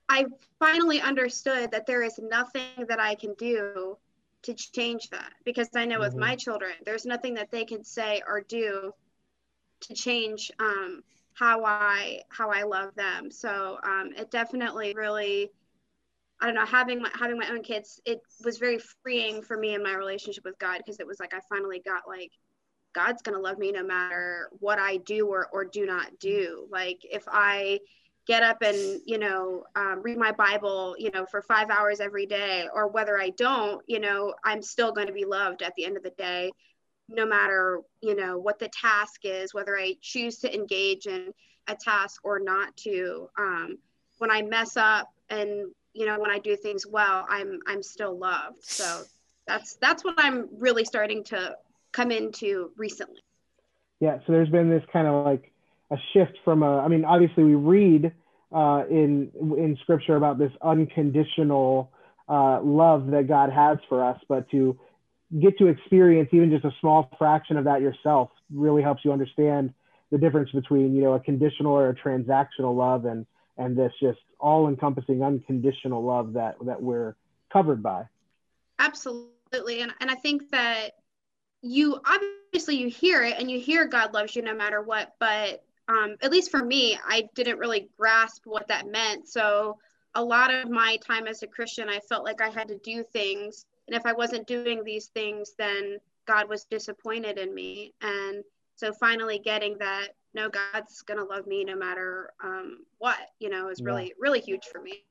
i 0.10 0.26
finally 0.60 1.02
understood 1.02 1.72
that 1.72 1.86
there 1.86 2.04
is 2.04 2.20
nothing 2.20 2.86
that 2.88 3.00
i 3.00 3.16
can 3.16 3.34
do 3.36 3.98
to 4.44 4.54
change 4.54 5.10
that 5.10 5.34
because 5.46 5.70
i 5.76 5.86
know 5.86 6.00
with 6.00 6.16
Mhm. 6.16 6.20
my 6.20 6.36
children 6.36 6.74
there's 6.86 7.06
nothing 7.06 7.34
that 7.36 7.52
they 7.52 7.66
can 7.66 7.84
say 7.84 8.22
or 8.28 8.42
do 8.42 8.94
to 9.82 9.94
change 9.94 10.52
um, 10.60 11.04
how 11.34 11.64
i 11.66 12.20
how 12.30 12.50
i 12.50 12.64
love 12.64 12.96
them. 12.96 13.30
So 13.32 13.78
um, 13.84 14.12
it 14.18 14.32
definitely 14.32 14.94
really 14.96 15.52
I 16.40 16.46
don't 16.46 16.56
know, 16.56 16.66
having 16.66 17.02
my 17.02 17.10
having 17.14 17.38
my 17.38 17.50
own 17.50 17.64
kids, 17.64 18.00
it 18.06 18.22
was 18.44 18.58
very 18.58 18.80
freeing 19.04 19.42
for 19.42 19.58
me 19.58 19.74
in 19.74 19.82
my 19.84 19.94
relationship 19.94 20.44
with 20.46 20.60
God 20.60 20.78
because 20.78 21.00
it 21.00 21.08
was 21.08 21.20
like 21.20 21.34
I 21.34 21.40
finally 21.50 21.82
got 21.84 22.04
like 22.08 22.32
God's 22.94 23.22
gonna 23.22 23.40
love 23.40 23.58
me 23.58 23.72
no 23.72 23.84
matter 23.84 24.50
what 24.60 24.80
I 24.80 24.98
do 24.98 25.28
or 25.28 25.48
or 25.52 25.66
do 25.66 25.86
not 25.86 26.20
do. 26.20 26.68
Like 26.72 27.00
if 27.04 27.24
I 27.28 27.80
get 28.28 28.44
up 28.44 28.58
and 28.62 29.02
you 29.06 29.18
know 29.18 29.64
um, 29.76 30.02
read 30.04 30.18
my 30.18 30.32
Bible, 30.32 30.96
you 31.00 31.10
know, 31.12 31.26
for 31.26 31.42
five 31.42 31.70
hours 31.72 32.00
every 32.00 32.28
day, 32.28 32.68
or 32.72 32.88
whether 32.88 33.20
I 33.20 33.30
don't, 33.32 33.82
you 33.88 34.00
know, 34.00 34.34
I'm 34.44 34.62
still 34.62 34.92
going 34.92 35.08
to 35.08 35.14
be 35.14 35.26
loved 35.26 35.64
at 35.64 35.74
the 35.76 35.86
end 35.86 35.98
of 35.98 36.04
the 36.04 36.12
day, 36.12 36.52
no 37.10 37.26
matter 37.26 37.82
you 38.02 38.16
know 38.16 38.38
what 38.38 38.60
the 38.60 38.70
task 38.70 39.22
is, 39.24 39.54
whether 39.56 39.78
I 39.78 39.96
choose 40.02 40.40
to 40.40 40.54
engage 40.54 41.08
in 41.08 41.32
a 41.68 41.76
task 41.76 42.22
or 42.24 42.40
not 42.40 42.76
to. 42.78 43.28
Um, 43.40 43.78
when 44.20 44.32
I 44.32 44.42
mess 44.42 44.78
up 44.78 45.10
and 45.30 45.68
you 45.98 46.06
know 46.06 46.20
when 46.20 46.32
i 46.32 46.40
do 46.40 46.56
things 46.56 46.86
well 46.86 47.26
i'm 47.30 47.60
i'm 47.68 47.82
still 47.84 48.18
loved 48.18 48.64
so 48.64 49.04
that's 49.48 49.76
that's 49.76 50.04
what 50.04 50.16
i'm 50.18 50.48
really 50.58 50.86
starting 50.86 51.24
to 51.24 51.56
come 51.94 52.12
into 52.12 52.72
recently 52.78 53.22
Yeah, 54.00 54.20
so 54.26 54.34
there's 54.34 54.50
been 54.50 54.70
this 54.70 54.84
kind 54.94 55.08
of 55.08 55.26
like 55.26 55.52
a 55.90 55.98
shift 56.14 56.38
from 56.44 56.64
a. 56.64 56.80
I 56.80 56.88
mean, 56.88 57.06
obviously 57.06 57.44
we 57.44 57.56
read 57.56 58.12
uh, 58.52 58.84
in 58.90 59.32
in 59.58 59.78
Scripture 59.82 60.16
about 60.16 60.38
this 60.38 60.52
unconditional 60.62 61.92
uh, 62.30 62.62
love 62.62 63.08
that 63.08 63.28
God 63.28 63.52
has 63.52 63.78
for 63.90 64.04
us, 64.04 64.20
but 64.28 64.50
to 64.52 64.78
get 65.42 65.58
to 65.58 65.68
experience 65.68 66.30
even 66.32 66.50
just 66.52 66.66
a 66.66 66.72
small 66.80 67.10
fraction 67.18 67.58
of 67.58 67.66
that 67.66 67.82
yourself 67.82 68.30
really 68.54 68.82
helps 68.82 69.04
you 69.04 69.12
understand 69.12 69.74
the 70.12 70.18
difference 70.18 70.52
between 70.52 70.96
you 70.96 71.02
know 71.04 71.14
a 71.14 71.20
conditional 71.20 71.74
or 71.74 71.90
a 71.90 71.96
transactional 71.96 72.76
love 72.76 73.06
and 73.06 73.26
and 73.58 73.76
this 73.76 73.92
just 74.00 74.20
all-encompassing 74.40 75.24
unconditional 75.24 76.04
love 76.04 76.34
that 76.34 76.56
that 76.66 76.82
we're 76.82 77.16
covered 77.52 77.82
by. 77.82 78.04
absolutely 78.80 79.82
and, 79.82 79.94
and 80.02 80.12
i 80.12 80.16
think 80.16 80.50
that 80.52 80.92
you 81.62 82.00
obviously 82.06 82.76
you 82.76 82.90
hear 82.90 83.24
it 83.24 83.36
and 83.40 83.50
you 83.50 83.60
hear 83.60 83.86
god 83.86 84.14
loves 84.14 84.36
you 84.36 84.42
no 84.42 84.54
matter 84.54 84.82
what 84.82 85.16
but 85.20 85.64
um, 85.88 86.18
at 86.22 86.32
least 86.32 86.52
for 86.52 86.64
me, 86.64 87.00
I 87.08 87.30
didn't 87.36 87.60
really 87.60 87.90
grasp 87.98 88.44
what 88.46 88.68
that 88.68 88.88
meant. 88.88 89.28
So 89.28 89.78
a 90.16 90.24
lot 90.24 90.54
of 90.54 90.70
my 90.70 90.98
time 90.98 91.28
as 91.28 91.44
a 91.44 91.48
Christian, 91.48 91.90
I 91.90 92.00
felt 92.00 92.26
like 92.26 92.42
I 92.42 92.50
had 92.50 92.68
to 92.70 92.78
do 92.80 93.04
things. 93.04 93.66
And 93.88 93.96
if 93.96 94.06
I 94.06 94.14
wasn't 94.14 94.48
doing 94.48 94.84
these 94.84 95.08
things, 95.08 95.54
then 95.58 95.98
God 96.28 96.50
was 96.50 96.66
disappointed 96.66 97.38
in 97.38 97.54
me. 97.54 97.94
And 98.02 98.44
so 98.76 98.92
finally 98.94 99.40
getting 99.40 99.78
that, 99.80 100.10
no, 100.34 100.50
God's 100.50 101.04
to 101.04 101.24
love 101.24 101.48
me 101.48 101.64
no 101.64 101.76
matter 101.76 102.32
um, 102.44 102.80
what, 103.00 103.18
you 103.40 103.50
know, 103.50 103.70
is 103.70 103.82
really, 103.82 104.06
yeah. 104.06 104.14
really 104.20 104.40
huge 104.40 104.66
for 104.72 104.82
me. 104.82 105.04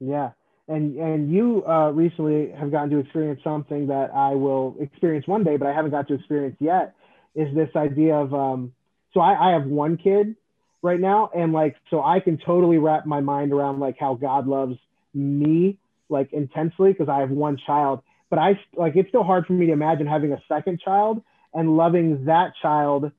Yeah. 0.00 0.30
And, 0.68 0.96
and 0.96 1.30
you 1.30 1.64
uh, 1.66 1.90
recently 1.90 2.50
have 2.52 2.70
gotten 2.70 2.90
to 2.90 2.98
experience 2.98 3.40
something 3.44 3.86
that 3.88 4.10
I 4.14 4.34
will 4.34 4.76
experience 4.80 5.26
one 5.26 5.44
day, 5.44 5.56
but 5.56 5.68
I 5.68 5.72
haven't 5.72 5.90
got 5.90 6.08
to 6.08 6.14
experience 6.14 6.56
yet 6.60 6.94
is 7.34 7.52
this 7.54 7.68
idea 7.74 8.14
of, 8.14 8.32
um, 8.32 8.72
so 9.12 9.20
I, 9.20 9.50
I 9.50 9.52
have 9.52 9.64
one 9.66 9.96
kid 9.96 10.36
right 10.84 11.00
now 11.00 11.30
and 11.34 11.52
like 11.52 11.74
so 11.88 12.04
i 12.04 12.20
can 12.20 12.36
totally 12.36 12.76
wrap 12.76 13.06
my 13.06 13.18
mind 13.18 13.52
around 13.52 13.80
like 13.80 13.96
how 13.98 14.14
god 14.14 14.46
loves 14.46 14.76
me 15.14 15.78
like 16.10 16.30
intensely 16.34 16.92
because 16.92 17.08
i 17.08 17.20
have 17.20 17.30
one 17.30 17.56
child 17.66 18.02
but 18.28 18.38
i 18.38 18.50
like 18.76 18.94
it's 18.94 19.08
still 19.08 19.24
hard 19.24 19.46
for 19.46 19.54
me 19.54 19.64
to 19.64 19.72
imagine 19.72 20.06
having 20.06 20.34
a 20.34 20.42
second 20.46 20.78
child 20.78 21.22
and 21.54 21.74
loving 21.74 22.26
that 22.26 22.52
child 22.60 23.10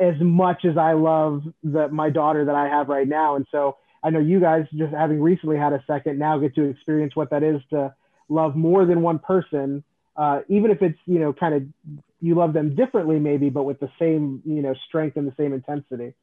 as 0.00 0.14
much 0.20 0.64
as 0.64 0.76
i 0.76 0.92
love 0.92 1.42
the 1.62 1.88
my 1.88 2.10
daughter 2.10 2.44
that 2.44 2.54
i 2.54 2.68
have 2.68 2.88
right 2.88 3.08
now 3.08 3.36
and 3.36 3.46
so 3.50 3.76
i 4.02 4.10
know 4.10 4.18
you 4.18 4.40
guys 4.40 4.66
just 4.74 4.92
having 4.92 5.20
recently 5.20 5.56
had 5.56 5.72
a 5.72 5.82
second 5.86 6.18
now 6.18 6.38
get 6.38 6.54
to 6.54 6.64
experience 6.64 7.14
what 7.14 7.30
that 7.30 7.42
is 7.42 7.60
to 7.70 7.94
love 8.28 8.56
more 8.56 8.84
than 8.84 9.02
one 9.02 9.18
person 9.18 9.82
uh, 10.16 10.40
even 10.48 10.70
if 10.70 10.82
it's 10.82 10.98
you 11.06 11.18
know 11.18 11.32
kind 11.32 11.54
of 11.54 11.62
you 12.20 12.34
love 12.34 12.52
them 12.52 12.74
differently 12.74 13.18
maybe 13.18 13.48
but 13.50 13.64
with 13.64 13.80
the 13.80 13.90
same 13.98 14.42
you 14.44 14.62
know 14.62 14.74
strength 14.88 15.16
and 15.16 15.26
the 15.26 15.34
same 15.36 15.52
intensity 15.52 16.14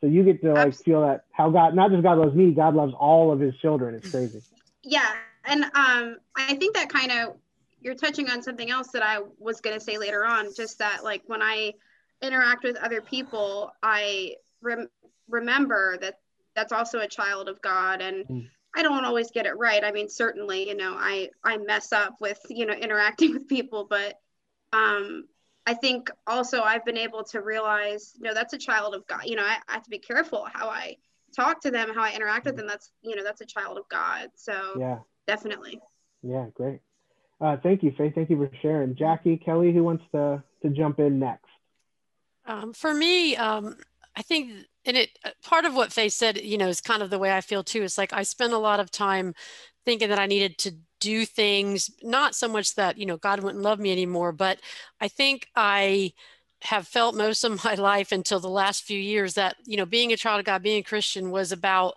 so 0.00 0.06
you 0.06 0.22
get 0.24 0.40
to 0.42 0.54
like 0.54 0.68
Absolutely. 0.68 0.92
feel 0.92 1.00
that 1.02 1.24
how 1.32 1.50
God, 1.50 1.74
not 1.74 1.90
just 1.90 2.02
God 2.02 2.18
loves 2.18 2.34
me, 2.34 2.52
God 2.52 2.74
loves 2.74 2.94
all 2.98 3.32
of 3.32 3.40
his 3.40 3.54
children. 3.56 3.94
It's 3.94 4.10
crazy. 4.10 4.40
Yeah. 4.82 5.06
And 5.44 5.64
um, 5.64 6.16
I 6.36 6.54
think 6.54 6.74
that 6.74 6.88
kind 6.88 7.10
of, 7.10 7.36
you're 7.82 7.94
touching 7.94 8.28
on 8.28 8.42
something 8.42 8.70
else 8.70 8.88
that 8.88 9.02
I 9.02 9.20
was 9.38 9.60
going 9.62 9.78
to 9.78 9.82
say 9.82 9.96
later 9.96 10.24
on, 10.24 10.52
just 10.54 10.78
that 10.78 11.02
like 11.02 11.22
when 11.26 11.40
I 11.42 11.72
interact 12.22 12.64
with 12.64 12.76
other 12.76 13.00
people, 13.00 13.72
I 13.82 14.36
rem- 14.62 14.90
remember 15.28 15.96
that 15.98 16.16
that's 16.54 16.72
also 16.72 17.00
a 17.00 17.08
child 17.08 17.48
of 17.48 17.60
God. 17.62 18.00
And 18.00 18.26
mm. 18.26 18.48
I 18.74 18.82
don't 18.82 19.04
always 19.04 19.30
get 19.30 19.46
it 19.46 19.56
right. 19.56 19.82
I 19.82 19.92
mean, 19.92 20.08
certainly, 20.08 20.68
you 20.68 20.76
know, 20.76 20.94
I, 20.96 21.30
I 21.44 21.56
mess 21.58 21.92
up 21.92 22.16
with, 22.20 22.40
you 22.48 22.66
know, 22.66 22.74
interacting 22.74 23.32
with 23.34 23.48
people, 23.48 23.86
but 23.88 24.18
um, 24.72 25.24
I 25.66 25.74
think 25.74 26.10
also 26.26 26.62
I've 26.62 26.84
been 26.84 26.96
able 26.96 27.24
to 27.24 27.40
realize, 27.40 28.12
you 28.16 28.24
know, 28.24 28.34
that's 28.34 28.52
a 28.52 28.58
child 28.58 28.94
of 28.94 29.06
God. 29.06 29.24
You 29.24 29.36
know, 29.36 29.44
I, 29.44 29.58
I, 29.68 29.74
have 29.74 29.84
to 29.84 29.90
be 29.90 29.98
careful 29.98 30.46
how 30.52 30.68
I 30.68 30.96
talk 31.34 31.60
to 31.62 31.70
them, 31.70 31.92
how 31.94 32.02
I 32.02 32.12
interact 32.12 32.46
with 32.46 32.56
them. 32.56 32.66
That's, 32.66 32.90
you 33.02 33.16
know, 33.16 33.24
that's 33.24 33.40
a 33.40 33.46
child 33.46 33.78
of 33.78 33.88
God. 33.88 34.30
So 34.34 34.76
yeah, 34.78 34.98
definitely. 35.26 35.80
Yeah, 36.22 36.46
great. 36.54 36.80
Uh, 37.40 37.56
thank 37.62 37.82
you, 37.82 37.92
Faith. 37.96 38.14
Thank 38.14 38.30
you 38.30 38.36
for 38.36 38.50
sharing. 38.60 38.94
Jackie, 38.94 39.36
Kelly, 39.36 39.72
who 39.72 39.82
wants 39.82 40.04
to 40.12 40.42
to 40.62 40.68
jump 40.70 40.98
in 40.98 41.18
next? 41.18 41.49
Um, 42.50 42.72
for 42.72 42.92
me, 42.92 43.36
um, 43.36 43.76
I 44.16 44.22
think, 44.22 44.50
and 44.84 44.96
it 44.96 45.10
part 45.42 45.64
of 45.64 45.74
what 45.74 45.92
Faith 45.92 46.12
said, 46.12 46.40
you 46.40 46.58
know, 46.58 46.66
is 46.66 46.80
kind 46.80 47.00
of 47.00 47.10
the 47.10 47.18
way 47.18 47.32
I 47.32 47.40
feel 47.40 47.62
too. 47.62 47.82
It's 47.82 47.96
like 47.96 48.12
I 48.12 48.24
spend 48.24 48.52
a 48.52 48.58
lot 48.58 48.80
of 48.80 48.90
time 48.90 49.34
thinking 49.86 50.08
that 50.08 50.18
I 50.18 50.26
needed 50.26 50.58
to 50.58 50.74
do 50.98 51.24
things, 51.24 51.90
not 52.02 52.34
so 52.34 52.48
much 52.48 52.74
that, 52.74 52.98
you 52.98 53.06
know, 53.06 53.16
God 53.16 53.42
wouldn't 53.42 53.62
love 53.62 53.78
me 53.78 53.92
anymore, 53.92 54.32
but 54.32 54.58
I 55.00 55.06
think 55.06 55.46
I 55.54 56.12
have 56.62 56.88
felt 56.88 57.14
most 57.14 57.44
of 57.44 57.64
my 57.64 57.74
life 57.74 58.10
until 58.10 58.40
the 58.40 58.48
last 58.48 58.82
few 58.82 58.98
years 58.98 59.34
that, 59.34 59.56
you 59.64 59.76
know, 59.76 59.86
being 59.86 60.12
a 60.12 60.16
child 60.16 60.40
of 60.40 60.46
God, 60.46 60.62
being 60.62 60.80
a 60.80 60.82
Christian 60.82 61.30
was 61.30 61.52
about 61.52 61.94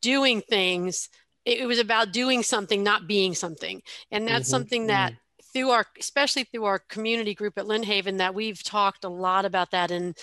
doing 0.00 0.40
things. 0.40 1.10
It 1.44 1.66
was 1.66 1.78
about 1.78 2.12
doing 2.12 2.42
something, 2.42 2.82
not 2.82 3.06
being 3.06 3.34
something. 3.34 3.82
And 4.10 4.26
that's 4.26 4.46
mm-hmm. 4.46 4.50
something 4.50 4.86
that 4.86 5.12
mm-hmm 5.12 5.25
through 5.56 5.70
our 5.70 5.86
especially 5.98 6.44
through 6.44 6.64
our 6.64 6.78
community 6.78 7.34
group 7.34 7.56
at 7.56 7.64
Lynnhaven 7.64 8.18
that 8.18 8.34
we've 8.34 8.62
talked 8.62 9.04
a 9.04 9.08
lot 9.08 9.46
about 9.46 9.70
that. 9.70 9.90
And 9.90 10.14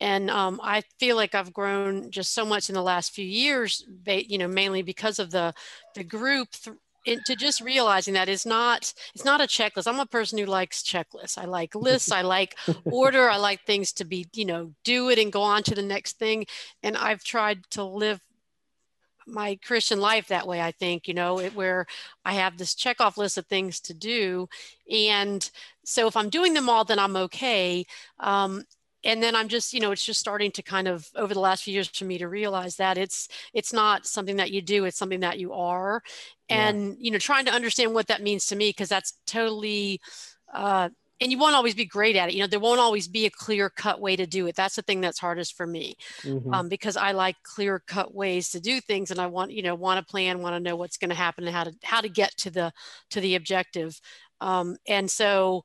and 0.00 0.28
um, 0.28 0.60
I 0.62 0.82
feel 0.98 1.16
like 1.16 1.34
I've 1.34 1.54
grown 1.54 2.10
just 2.10 2.34
so 2.34 2.44
much 2.44 2.68
in 2.68 2.74
the 2.74 2.82
last 2.82 3.14
few 3.14 3.24
years 3.24 3.86
you 4.06 4.36
know 4.36 4.48
mainly 4.48 4.82
because 4.82 5.18
of 5.18 5.30
the 5.30 5.54
the 5.94 6.04
group 6.04 6.48
th- 6.50 6.76
into 7.06 7.34
just 7.34 7.62
realizing 7.62 8.12
that 8.14 8.28
it's 8.28 8.44
not 8.44 8.92
it's 9.14 9.24
not 9.24 9.40
a 9.40 9.44
checklist. 9.44 9.86
I'm 9.86 9.98
a 9.98 10.04
person 10.04 10.36
who 10.38 10.44
likes 10.44 10.82
checklists. 10.82 11.38
I 11.38 11.46
like 11.46 11.74
lists. 11.74 12.12
I 12.12 12.20
like 12.20 12.54
order. 12.84 13.30
I 13.30 13.38
like 13.38 13.62
things 13.62 13.92
to 13.94 14.04
be 14.04 14.26
you 14.34 14.44
know 14.44 14.72
do 14.84 15.08
it 15.08 15.18
and 15.18 15.32
go 15.32 15.40
on 15.40 15.62
to 15.62 15.74
the 15.74 15.82
next 15.82 16.18
thing. 16.18 16.44
And 16.82 16.98
i've 16.98 17.24
tried 17.24 17.64
to 17.70 17.82
live 17.82 18.20
my 19.26 19.58
christian 19.64 20.00
life 20.00 20.28
that 20.28 20.46
way 20.46 20.60
i 20.60 20.70
think 20.72 21.08
you 21.08 21.14
know 21.14 21.38
it, 21.38 21.54
where 21.54 21.86
i 22.24 22.32
have 22.32 22.58
this 22.58 22.74
check 22.74 23.00
off 23.00 23.18
list 23.18 23.38
of 23.38 23.46
things 23.46 23.80
to 23.80 23.94
do. 23.94 24.48
And 24.90 25.48
so 25.84 26.06
if 26.06 26.16
i'm 26.16 26.30
doing 26.30 26.54
them 26.54 26.68
all 26.68 26.84
then 26.84 26.98
i'm 26.98 27.16
okay. 27.16 27.86
Um, 28.20 28.64
and 29.04 29.22
then 29.22 29.34
i'm 29.34 29.48
just 29.48 29.72
you 29.72 29.80
know 29.80 29.90
it's 29.90 30.04
just 30.04 30.20
starting 30.20 30.50
to 30.52 30.62
kind 30.62 30.86
of 30.86 31.08
over 31.16 31.34
the 31.34 31.40
last 31.40 31.64
few 31.64 31.74
years 31.74 31.88
for 31.88 32.04
me 32.04 32.18
to 32.18 32.28
realize 32.28 32.76
that 32.76 32.98
it's 32.98 33.28
it's 33.52 33.72
not 33.72 34.06
something 34.06 34.36
that 34.36 34.52
you 34.52 34.62
do 34.62 34.84
it's 34.84 34.98
something 34.98 35.20
that 35.20 35.38
you 35.38 35.52
are. 35.52 36.02
And 36.48 36.90
yeah. 36.90 36.94
you 36.98 37.10
know 37.10 37.18
trying 37.18 37.46
to 37.46 37.52
understand 37.52 37.94
what 37.94 38.08
that 38.08 38.22
means 38.22 38.46
to 38.46 38.56
me 38.56 38.70
because 38.70 38.88
that's 38.88 39.14
totally 39.26 40.00
uh, 40.52 40.90
and 41.22 41.30
you 41.30 41.38
won't 41.38 41.54
always 41.54 41.74
be 41.74 41.84
great 41.84 42.16
at 42.16 42.28
it 42.28 42.34
you 42.34 42.40
know 42.40 42.46
there 42.46 42.60
won't 42.60 42.80
always 42.80 43.08
be 43.08 43.26
a 43.26 43.30
clear 43.30 43.70
cut 43.70 44.00
way 44.00 44.16
to 44.16 44.26
do 44.26 44.46
it 44.46 44.56
that's 44.56 44.76
the 44.76 44.82
thing 44.82 45.00
that's 45.00 45.18
hardest 45.18 45.56
for 45.56 45.66
me 45.66 45.94
mm-hmm. 46.22 46.52
um, 46.52 46.68
because 46.68 46.96
i 46.96 47.12
like 47.12 47.36
clear 47.42 47.82
cut 47.86 48.14
ways 48.14 48.50
to 48.50 48.60
do 48.60 48.80
things 48.80 49.10
and 49.10 49.20
i 49.20 49.26
want 49.26 49.52
you 49.52 49.62
know 49.62 49.74
want 49.74 50.04
to 50.04 50.10
plan 50.10 50.40
want 50.40 50.54
to 50.54 50.60
know 50.60 50.76
what's 50.76 50.96
going 50.96 51.10
to 51.10 51.16
happen 51.16 51.44
and 51.44 51.54
how 51.54 51.64
to 51.64 51.72
how 51.82 52.00
to 52.00 52.08
get 52.08 52.36
to 52.36 52.50
the 52.50 52.72
to 53.10 53.20
the 53.20 53.34
objective 53.34 54.00
um, 54.40 54.76
and 54.88 55.10
so 55.10 55.62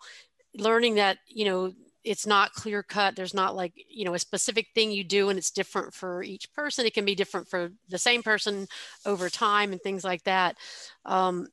learning 0.55 0.95
that 0.95 1.17
you 1.27 1.45
know 1.45 1.71
it's 2.03 2.25
not 2.25 2.53
clear 2.53 2.81
cut 2.83 3.15
there's 3.15 3.33
not 3.33 3.55
like 3.55 3.73
you 3.89 4.05
know 4.05 4.13
a 4.13 4.19
specific 4.19 4.67
thing 4.73 4.91
you 4.91 5.03
do 5.03 5.29
and 5.29 5.37
it's 5.37 5.51
different 5.51 5.93
for 5.93 6.23
each 6.23 6.51
person 6.53 6.85
it 6.85 6.93
can 6.93 7.03
be 7.03 7.15
different 7.15 7.47
for 7.49 7.69
the 7.89 7.97
same 7.97 8.23
person 8.23 8.65
over 9.05 9.29
time 9.29 9.71
and 9.71 9.81
things 9.81 10.03
like 10.03 10.23
that 10.23 10.55
um, 11.05 11.47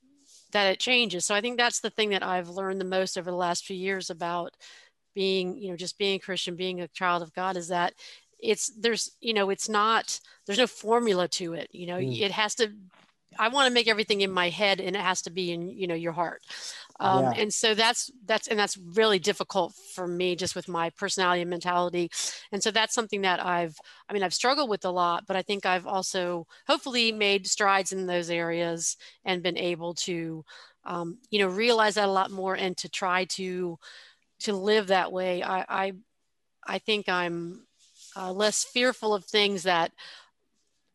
that 0.55 0.73
it 0.73 0.81
changes 0.81 1.25
so 1.27 1.35
i 1.35 1.41
think 1.41 1.59
that's 1.59 1.81
the 1.81 1.91
thing 1.91 2.11
that 2.11 2.23
i've 2.23 2.49
learned 2.49 2.81
the 2.81 2.85
most 2.85 3.19
over 3.19 3.31
the 3.31 3.37
last 3.37 3.67
few 3.67 3.77
years 3.77 4.09
about 4.09 4.55
being 5.15 5.57
you 5.57 5.71
know 5.71 5.77
just 5.77 5.99
being 5.99 6.17
a 6.17 6.25
christian 6.25 6.57
being 6.57 6.81
a 6.81 6.89
child 6.89 7.23
of 7.23 7.35
god 7.35 7.57
is 7.57 7.69
that 7.69 7.93
it's 8.39 8.69
there's 8.81 9.11
you 9.21 9.35
know 9.35 9.51
it's 9.51 9.69
not 9.69 10.19
there's 10.47 10.59
no 10.59 10.67
formula 10.67 11.29
to 11.29 11.53
it 11.53 11.69
you 11.73 11.87
know 11.87 11.99
mm. 11.99 12.21
it 12.21 12.31
has 12.31 12.55
to 12.55 12.73
I 13.39 13.49
want 13.49 13.69
to 13.69 13.75
make 13.75 13.89
everything 13.89 14.21
in 14.21 14.31
my 14.31 14.49
head 14.49 14.81
and 14.81 14.95
it 14.95 15.03
has 15.03 15.23
to 15.23 15.31
be 15.31 15.53
in, 15.53 15.69
you 15.69 15.87
know, 15.87 15.95
your 15.95 16.13
heart. 16.13 16.43
Um, 17.01 17.25
yeah. 17.25 17.33
And 17.37 17.53
so 17.53 17.75
that's, 17.75 18.11
that's, 18.25 18.49
and 18.49 18.59
that's 18.59 18.77
really 18.77 19.19
difficult 19.19 19.75
for 19.95 20.07
me 20.07 20.37
just 20.37 20.55
with 20.55 20.69
my 20.69 20.91
personality 20.91 21.41
and 21.41 21.51
mentality. 21.51 22.11
And 22.53 22.63
so 22.63 22.71
that's 22.71 22.95
something 22.95 23.23
that 23.23 23.45
I've, 23.45 23.77
I 24.09 24.13
mean, 24.13 24.23
I've 24.23 24.35
struggled 24.35 24.71
with 24.71 24.85
a 24.85 24.91
lot, 24.91 25.25
but 25.27 25.37
I 25.37 25.43
think 25.43 25.67
I've 25.67 25.87
also 25.87 26.47
hopefully 26.67 27.11
made 27.11 27.47
strides 27.47 27.93
in 27.93 28.07
those 28.07 28.31
areas 28.31 28.97
and 29.25 29.43
been 29.43 29.59
able 29.59 29.95
to, 29.95 30.45
um, 30.85 31.19
you 31.31 31.41
know, 31.41 31.49
realize 31.49 31.95
that 31.95 32.09
a 32.09 32.13
lot 32.13 32.31
more 32.31 32.55
and 32.55 32.77
to 32.77 32.89
try 32.89 33.25
to, 33.25 33.79
to 34.41 34.53
live 34.53 34.87
that 34.89 35.11
way. 35.11 35.43
I, 35.43 35.65
I, 35.69 35.93
I 36.67 36.79
think 36.79 37.09
I'm 37.09 37.67
uh, 38.17 38.33
less 38.33 38.65
fearful 38.65 39.15
of 39.15 39.25
things 39.25 39.65
that 39.65 39.93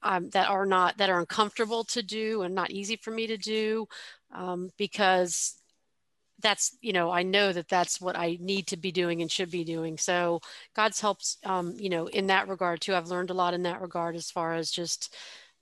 um, 0.01 0.29
that 0.29 0.49
are 0.49 0.65
not 0.65 0.97
that 0.97 1.09
are 1.09 1.19
uncomfortable 1.19 1.83
to 1.83 2.01
do 2.01 2.43
and 2.43 2.55
not 2.55 2.71
easy 2.71 2.95
for 2.95 3.11
me 3.11 3.27
to 3.27 3.37
do 3.37 3.87
um, 4.33 4.69
because 4.77 5.58
that's 6.41 6.77
you 6.81 6.93
know 6.93 7.11
i 7.11 7.23
know 7.23 7.51
that 7.51 7.67
that's 7.67 7.99
what 7.99 8.17
i 8.17 8.37
need 8.39 8.67
to 8.67 8.77
be 8.77 8.91
doing 8.91 9.21
and 9.21 9.31
should 9.31 9.51
be 9.51 9.63
doing. 9.63 9.97
So 9.97 10.39
god's 10.75 10.99
helps 10.99 11.37
um, 11.45 11.73
you 11.77 11.89
know 11.89 12.07
in 12.07 12.27
that 12.27 12.47
regard 12.47 12.81
too. 12.81 12.95
I've 12.95 13.07
learned 13.07 13.29
a 13.29 13.35
lot 13.35 13.53
in 13.53 13.63
that 13.63 13.81
regard 13.81 14.15
as 14.15 14.31
far 14.31 14.53
as 14.53 14.71
just 14.71 15.15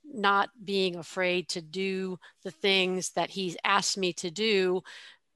not 0.04 0.50
being 0.64 0.96
afraid 0.96 1.48
to 1.50 1.60
do 1.60 2.18
the 2.42 2.50
things 2.50 3.10
that 3.10 3.30
he's 3.30 3.56
asked 3.64 3.98
me 3.98 4.12
to 4.14 4.30
do 4.30 4.82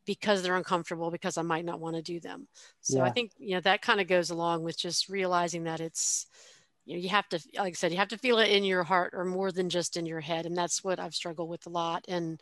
because 0.07 0.43
they're 0.43 0.57
uncomfortable 0.57 1.11
because 1.11 1.37
i 1.37 1.43
might 1.43 1.65
not 1.65 1.81
want 1.81 1.97
to 1.97 2.03
do 2.03 2.21
them. 2.21 2.49
So 2.81 2.99
yeah. 2.99 3.05
i 3.05 3.11
think 3.11 3.33
you 3.39 3.55
know 3.55 3.61
that 3.61 3.83
kind 3.83 4.01
of 4.01 4.09
goes 4.09 4.31
along 4.31 4.63
with 4.63 4.79
just 4.79 5.09
realizing 5.09 5.65
that 5.65 5.81
it's 5.81 6.27
you 6.85 6.95
know 6.95 7.01
you 7.01 7.09
have 7.11 7.29
to 7.29 7.41
like 7.57 7.73
i 7.73 7.77
said 7.77 7.93
you 7.93 7.99
have 7.99 8.09
to 8.09 8.19
feel 8.19 8.39
it 8.39 8.51
in 8.51 8.65
your 8.65 8.83
heart 8.83 9.13
or 9.15 9.25
more 9.25 9.53
than 9.53 9.69
just 9.69 9.97
in 9.97 10.07
your 10.07 10.21
head. 10.21 10.47
And 10.47 10.57
that's 10.57 10.83
what 10.83 11.01
i've 11.01 11.15
struggled 11.15 11.49
with 11.49 11.67
a 11.67 11.71
lot. 11.71 12.05
And 12.09 12.41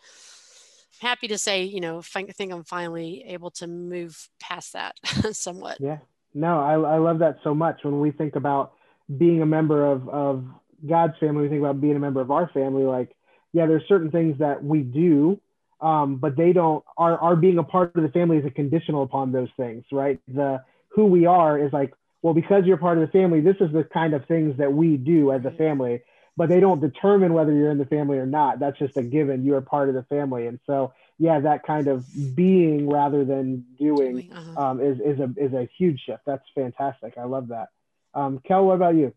happy 1.00 1.28
to 1.28 1.38
say 1.38 1.64
you 1.64 1.80
know 1.80 1.98
i 2.14 2.24
think 2.24 2.52
i'm 2.52 2.64
finally 2.64 3.24
able 3.26 3.50
to 3.50 3.66
move 3.66 4.28
past 4.40 4.72
that 4.72 4.94
somewhat. 5.32 5.78
Yeah. 5.80 5.98
No 6.32 6.60
I, 6.60 6.74
I 6.74 6.98
love 6.98 7.18
that 7.20 7.38
so 7.42 7.54
much. 7.54 7.80
When 7.82 8.00
we 8.00 8.12
think 8.12 8.36
about 8.36 8.74
being 9.18 9.42
a 9.42 9.46
member 9.46 9.86
of 9.86 10.08
of 10.08 10.44
god's 10.88 11.14
family 11.18 11.42
we 11.42 11.48
think 11.48 11.60
about 11.60 11.80
being 11.80 11.96
a 11.96 12.00
member 12.00 12.20
of 12.20 12.30
our 12.30 12.48
family 12.48 12.84
like 12.84 13.14
yeah 13.52 13.66
there's 13.66 13.82
certain 13.88 14.10
things 14.10 14.38
that 14.38 14.62
we 14.62 14.80
do 14.80 15.40
um, 15.80 16.16
but 16.16 16.36
they 16.36 16.52
don't 16.52 16.84
our, 16.96 17.18
our 17.18 17.36
being 17.36 17.58
a 17.58 17.62
part 17.64 17.96
of 17.96 18.02
the 18.02 18.08
family 18.10 18.36
is 18.36 18.44
a 18.44 18.50
conditional 18.50 19.02
upon 19.02 19.32
those 19.32 19.48
things 19.56 19.84
right? 19.90 20.20
The 20.28 20.62
who 20.90 21.06
we 21.06 21.26
are 21.26 21.58
is 21.58 21.72
like 21.72 21.92
well, 22.22 22.34
because 22.34 22.64
you're 22.66 22.76
part 22.76 22.98
of 22.98 23.06
the 23.06 23.12
family, 23.12 23.40
this 23.40 23.56
is 23.60 23.72
the 23.72 23.84
kind 23.84 24.14
of 24.14 24.26
things 24.26 24.56
that 24.58 24.72
we 24.72 24.96
do 24.96 25.32
as 25.32 25.44
a 25.44 25.50
family, 25.52 26.02
but 26.40 26.48
they 26.48 26.58
don't 26.58 26.80
determine 26.80 27.34
whether 27.34 27.52
you're 27.52 27.70
in 27.70 27.76
the 27.76 27.84
family 27.84 28.16
or 28.16 28.24
not. 28.24 28.58
That's 28.58 28.78
just 28.78 28.96
a 28.96 29.02
given. 29.02 29.44
You 29.44 29.56
are 29.56 29.60
part 29.60 29.90
of 29.90 29.94
the 29.94 30.04
family. 30.04 30.46
And 30.46 30.58
so, 30.64 30.94
yeah, 31.18 31.38
that 31.38 31.66
kind 31.66 31.86
of 31.86 32.06
being 32.34 32.88
rather 32.88 33.26
than 33.26 33.66
doing 33.78 34.32
uh-huh. 34.32 34.70
um, 34.70 34.80
is, 34.80 34.98
is, 35.00 35.20
a, 35.20 35.34
is 35.36 35.52
a 35.52 35.68
huge 35.76 36.00
shift. 36.06 36.22
That's 36.24 36.46
fantastic. 36.54 37.18
I 37.18 37.24
love 37.24 37.48
that. 37.48 37.68
Um, 38.14 38.40
Kel, 38.42 38.64
what 38.64 38.76
about 38.76 38.94
you? 38.94 39.12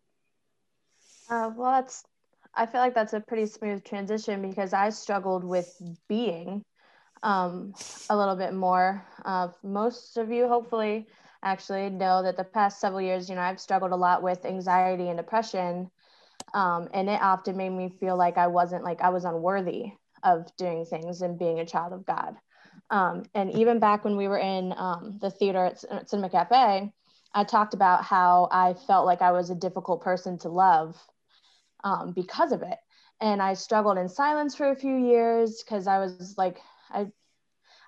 Uh, 1.30 1.50
well, 1.56 1.72
that's, 1.72 2.03
I 2.56 2.65
feel 2.65 2.82
like 2.82 2.94
that's 2.94 3.13
a 3.13 3.22
pretty 3.22 3.46
smooth 3.46 3.86
transition 3.86 4.42
because 4.42 4.74
I 4.74 4.89
struggled 4.89 5.46
with 5.46 5.82
being 6.10 6.65
um, 7.24 7.74
a 8.10 8.18
little 8.18 8.36
bit 8.36 8.53
more. 8.53 9.01
Uh, 9.24 9.48
most 9.63 10.18
of 10.18 10.30
you, 10.30 10.50
hopefully, 10.50 11.08
actually 11.42 11.89
know 11.89 12.22
that 12.22 12.36
the 12.36 12.44
past 12.44 12.82
several 12.82 13.00
years, 13.00 13.30
you 13.30 13.36
know, 13.36 13.42
I've 13.42 13.62
struggled 13.62 13.94
a 13.94 13.96
lot 13.96 14.22
with 14.24 14.44
anxiety 14.44 15.08
and 15.08 15.18
depression. 15.18 15.89
Um, 16.54 16.90
and 16.94 17.10
it 17.10 17.22
often 17.22 17.58
made 17.58 17.70
me 17.70 17.90
feel 18.00 18.18
like 18.18 18.38
I 18.38 18.48
wasn't 18.48 18.84
like 18.84 19.02
I 19.02 19.10
was 19.10 19.26
unworthy 19.26 19.94
of 20.24 20.56
doing 20.58 20.86
things 20.86 21.22
and 21.22 21.40
being 21.40 21.60
a 21.60 21.66
child 21.66 21.94
of 21.94 22.06
God. 22.06 22.36
Um, 22.90 23.24
and 23.34 23.52
even 23.52 23.80
back 23.80 24.04
when 24.04 24.18
we 24.18 24.28
were 24.28 24.38
in 24.38 24.74
um, 24.78 25.18
the 25.22 25.30
theater 25.30 25.66
at, 25.66 25.84
at 25.86 26.10
Cinema 26.10 26.30
Cafe, 26.30 26.92
I 27.34 27.44
talked 27.44 27.74
about 27.74 28.04
how 28.04 28.48
I 28.52 28.74
felt 28.74 29.06
like 29.06 29.22
I 29.22 29.32
was 29.32 29.50
a 29.50 29.56
difficult 29.56 30.02
person 30.02 30.38
to 30.40 30.50
love 30.50 30.96
um, 31.84 32.14
because 32.14 32.52
of 32.52 32.62
it. 32.62 32.78
And 33.22 33.42
I 33.42 33.54
struggled 33.54 33.98
in 33.98 34.10
silence 34.10 34.56
for 34.56 34.70
a 34.70 34.76
few 34.76 34.96
years 34.96 35.64
because 35.64 35.88
I 35.88 36.00
was 36.00 36.36
like, 36.38 36.60
I, 36.92 37.08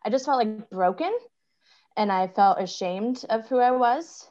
I 0.04 0.10
just 0.10 0.26
felt 0.26 0.40
like 0.40 0.70
broken 0.70 1.12
and 1.98 2.12
I 2.12 2.28
felt 2.28 2.62
ashamed 2.62 3.24
of 3.30 3.48
who 3.48 3.60
I 3.60 3.72
was 3.72 4.28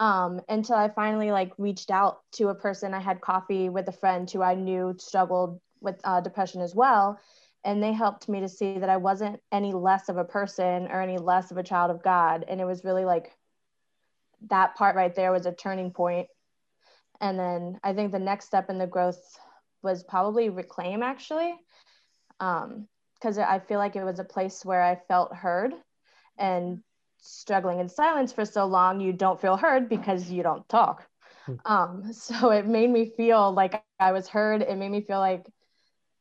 um, 0.00 0.40
until 0.48 0.76
I 0.76 0.88
finally 0.88 1.30
like 1.30 1.52
reached 1.58 1.90
out 1.90 2.20
to 2.32 2.48
a 2.48 2.54
person. 2.54 2.94
I 2.94 3.00
had 3.00 3.20
coffee 3.20 3.68
with 3.68 3.86
a 3.86 3.92
friend 3.92 4.28
who 4.28 4.42
I 4.42 4.54
knew 4.54 4.96
struggled 4.98 5.60
with 5.82 6.00
uh, 6.02 6.22
depression 6.22 6.62
as 6.62 6.74
well, 6.74 7.20
and 7.64 7.82
they 7.82 7.92
helped 7.92 8.28
me 8.28 8.40
to 8.40 8.48
see 8.48 8.78
that 8.78 8.88
I 8.88 8.96
wasn't 8.96 9.40
any 9.52 9.72
less 9.72 10.08
of 10.08 10.16
a 10.16 10.24
person 10.24 10.88
or 10.90 11.02
any 11.02 11.18
less 11.18 11.50
of 11.50 11.58
a 11.58 11.62
child 11.62 11.90
of 11.90 12.02
God. 12.02 12.46
And 12.48 12.60
it 12.60 12.64
was 12.64 12.82
really 12.82 13.04
like 13.04 13.30
that 14.48 14.74
part 14.74 14.96
right 14.96 15.14
there 15.14 15.32
was 15.32 15.44
a 15.44 15.52
turning 15.52 15.90
point. 15.90 16.28
And 17.20 17.38
then 17.38 17.78
I 17.84 17.92
think 17.92 18.10
the 18.10 18.18
next 18.18 18.46
step 18.46 18.70
in 18.70 18.78
the 18.78 18.86
growth 18.86 19.20
was 19.82 20.02
probably 20.02 20.48
reclaim 20.48 21.02
actually, 21.02 21.54
because 22.38 23.38
um, 23.38 23.44
I 23.46 23.58
feel 23.58 23.78
like 23.78 23.96
it 23.96 24.04
was 24.04 24.18
a 24.18 24.24
place 24.24 24.64
where 24.64 24.82
I 24.82 24.96
felt 25.08 25.36
heard 25.36 25.74
and 26.38 26.82
struggling 27.20 27.80
in 27.80 27.88
silence 27.88 28.32
for 28.32 28.44
so 28.44 28.66
long, 28.66 29.00
you 29.00 29.12
don't 29.12 29.40
feel 29.40 29.56
heard 29.56 29.88
because 29.88 30.30
you 30.30 30.42
don't 30.42 30.68
talk. 30.68 31.06
Hmm. 31.46 31.54
Um, 31.64 32.12
so 32.12 32.50
it 32.50 32.66
made 32.66 32.90
me 32.90 33.12
feel 33.16 33.52
like 33.52 33.82
I 33.98 34.12
was 34.12 34.28
heard. 34.28 34.62
It 34.62 34.76
made 34.76 34.90
me 34.90 35.02
feel 35.02 35.18
like 35.18 35.46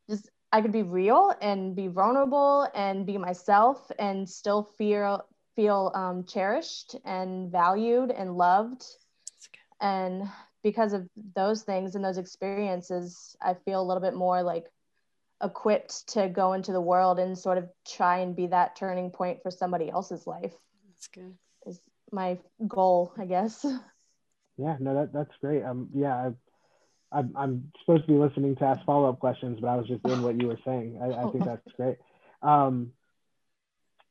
just 0.10 0.30
I 0.52 0.62
could 0.62 0.72
be 0.72 0.84
real 0.84 1.34
and 1.42 1.76
be 1.76 1.88
vulnerable 1.88 2.68
and 2.74 3.06
be 3.06 3.18
myself 3.18 3.92
and 4.00 4.28
still 4.28 4.64
feel 4.78 5.24
feel 5.56 5.92
um, 5.94 6.24
cherished 6.24 6.96
and 7.06 7.52
valued 7.52 8.12
and 8.12 8.38
loved. 8.38 8.86
And 9.82 10.24
because 10.64 10.94
of 10.94 11.08
those 11.36 11.64
things 11.64 11.96
and 11.96 12.04
those 12.04 12.18
experiences, 12.18 13.36
I 13.42 13.56
feel 13.66 13.82
a 13.82 13.84
little 13.84 14.02
bit 14.02 14.16
more 14.16 14.42
like 14.42 14.66
equipped 15.42 16.08
to 16.10 16.28
go 16.28 16.54
into 16.54 16.72
the 16.72 16.82
world 16.82 17.20
and 17.20 17.38
sort 17.38 17.58
of 17.58 17.70
try 17.88 18.20
and 18.20 18.36
be 18.36 18.48
that 18.48 18.76
turning 18.76 19.10
point 19.10 19.42
for 19.42 19.52
somebody 19.52 19.90
else's 19.90 20.28
life. 20.28 20.54
That's 21.00 21.08
good. 21.08 21.38
Is 21.66 21.80
my 22.12 22.38
goal, 22.68 23.14
I 23.18 23.26
guess. 23.26 23.66
Yeah, 24.58 24.76
no, 24.82 24.94
that 24.94 25.14
that's 25.14 25.32
great. 25.40 25.64
Um, 25.64 25.88
yeah, 25.94 26.32
I, 27.14 27.18
I'm 27.18 27.34
I'm 27.38 27.72
supposed 27.80 28.02
to 28.02 28.12
be 28.12 28.20
listening 28.20 28.58
to 28.58 28.66
ask 28.66 28.86
follow 28.86 29.08
up 29.08 29.20
questions, 29.20 29.60
but 29.62 29.68
I 29.68 29.78
was 29.78 29.88
just 29.88 30.04
doing 30.04 30.22
what 30.22 30.42
you 30.42 30.50
were 30.50 30.60
saying. 30.66 31.00
I, 31.02 31.14
I 31.14 31.32
think 31.32 31.46
that's 31.46 31.66
great. 31.78 31.96
Um, 32.42 32.92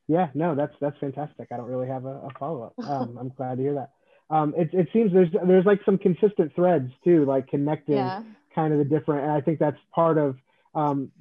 yeah, 0.07 0.29
no, 0.33 0.55
that's 0.55 0.73
that's 0.81 0.97
fantastic. 1.01 1.49
I 1.53 1.59
don't 1.59 1.69
really 1.69 1.89
have 1.89 2.07
a, 2.07 2.23
a 2.23 2.31
follow 2.39 2.63
up. 2.63 2.75
Um, 2.83 3.19
I'm 3.21 3.29
glad 3.29 3.59
to 3.59 3.63
hear 3.63 3.75
that. 3.75 3.91
Um, 4.35 4.55
it 4.57 4.71
it 4.73 4.89
seems 4.95 5.13
there's 5.13 5.29
there's 5.47 5.67
like 5.67 5.81
some 5.85 5.99
consistent 5.99 6.55
threads 6.55 6.91
too, 7.05 7.27
like 7.27 7.49
connecting 7.49 7.97
yeah. 7.97 8.23
kind 8.55 8.73
of 8.73 8.79
the 8.79 8.87
different, 8.87 9.25
and 9.25 9.33
I 9.33 9.43
think 9.43 9.59
that's 9.59 9.77
part 9.95 10.17
of 10.17 10.39
um, 10.75 11.13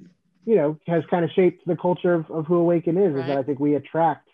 you 0.46 0.56
know, 0.56 0.78
has 0.86 1.02
kind 1.10 1.26
of 1.26 1.30
shaped 1.32 1.66
the 1.66 1.76
culture 1.76 2.14
of, 2.14 2.30
of 2.30 2.46
who 2.46 2.54
Awaken 2.54 2.96
is. 2.96 3.12
Right. 3.12 3.20
Is 3.20 3.26
that 3.26 3.36
I 3.36 3.42
think 3.42 3.60
we 3.60 3.74
attract 3.74 4.27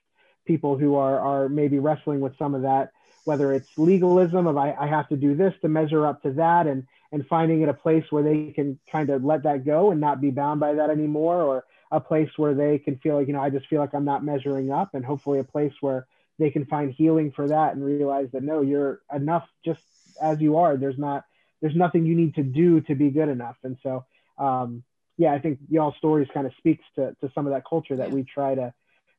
people 0.44 0.78
who 0.78 0.96
are 0.96 1.18
are 1.18 1.48
maybe 1.48 1.78
wrestling 1.78 2.20
with 2.20 2.36
some 2.38 2.54
of 2.54 2.62
that, 2.62 2.92
whether 3.24 3.52
it's 3.52 3.68
legalism 3.76 4.46
of 4.46 4.56
I, 4.56 4.72
I 4.72 4.86
have 4.86 5.08
to 5.08 5.16
do 5.16 5.34
this 5.34 5.54
to 5.62 5.68
measure 5.68 6.06
up 6.06 6.22
to 6.22 6.32
that, 6.32 6.66
and 6.66 6.86
and 7.12 7.26
finding 7.26 7.62
it 7.62 7.68
a 7.68 7.74
place 7.74 8.04
where 8.10 8.22
they 8.22 8.52
can 8.52 8.78
kind 8.90 9.10
of 9.10 9.24
let 9.24 9.44
that 9.44 9.64
go 9.64 9.90
and 9.90 10.00
not 10.00 10.20
be 10.20 10.30
bound 10.30 10.60
by 10.60 10.74
that 10.74 10.90
anymore, 10.90 11.42
or 11.42 11.64
a 11.90 12.00
place 12.00 12.30
where 12.36 12.54
they 12.54 12.78
can 12.78 12.98
feel 12.98 13.16
like 13.16 13.26
you 13.26 13.32
know 13.32 13.42
I 13.42 13.50
just 13.50 13.66
feel 13.66 13.80
like 13.80 13.94
I'm 13.94 14.04
not 14.04 14.24
measuring 14.24 14.70
up, 14.70 14.94
and 14.94 15.04
hopefully 15.04 15.38
a 15.38 15.44
place 15.44 15.74
where 15.80 16.06
they 16.38 16.50
can 16.50 16.66
find 16.66 16.92
healing 16.92 17.30
for 17.30 17.48
that 17.48 17.74
and 17.74 17.84
realize 17.84 18.28
that 18.32 18.42
no, 18.42 18.60
you're 18.62 19.00
enough 19.14 19.46
just 19.64 19.82
as 20.20 20.40
you 20.40 20.56
are. 20.58 20.76
There's 20.76 20.98
not 20.98 21.24
there's 21.60 21.76
nothing 21.76 22.04
you 22.04 22.14
need 22.14 22.34
to 22.34 22.42
do 22.42 22.80
to 22.82 22.94
be 22.94 23.10
good 23.10 23.28
enough, 23.28 23.56
and 23.62 23.76
so. 23.82 24.04
Um, 24.36 24.82
yeah, 25.16 25.32
I 25.32 25.38
think 25.38 25.60
y'all 25.70 25.94
stories 25.96 26.26
kind 26.34 26.44
of 26.44 26.52
speaks 26.58 26.84
to, 26.96 27.14
to 27.20 27.30
some 27.34 27.46
of 27.46 27.52
that 27.52 27.62
culture 27.64 27.94
that 27.94 28.10
we 28.10 28.24
try 28.24 28.56
to 28.56 28.74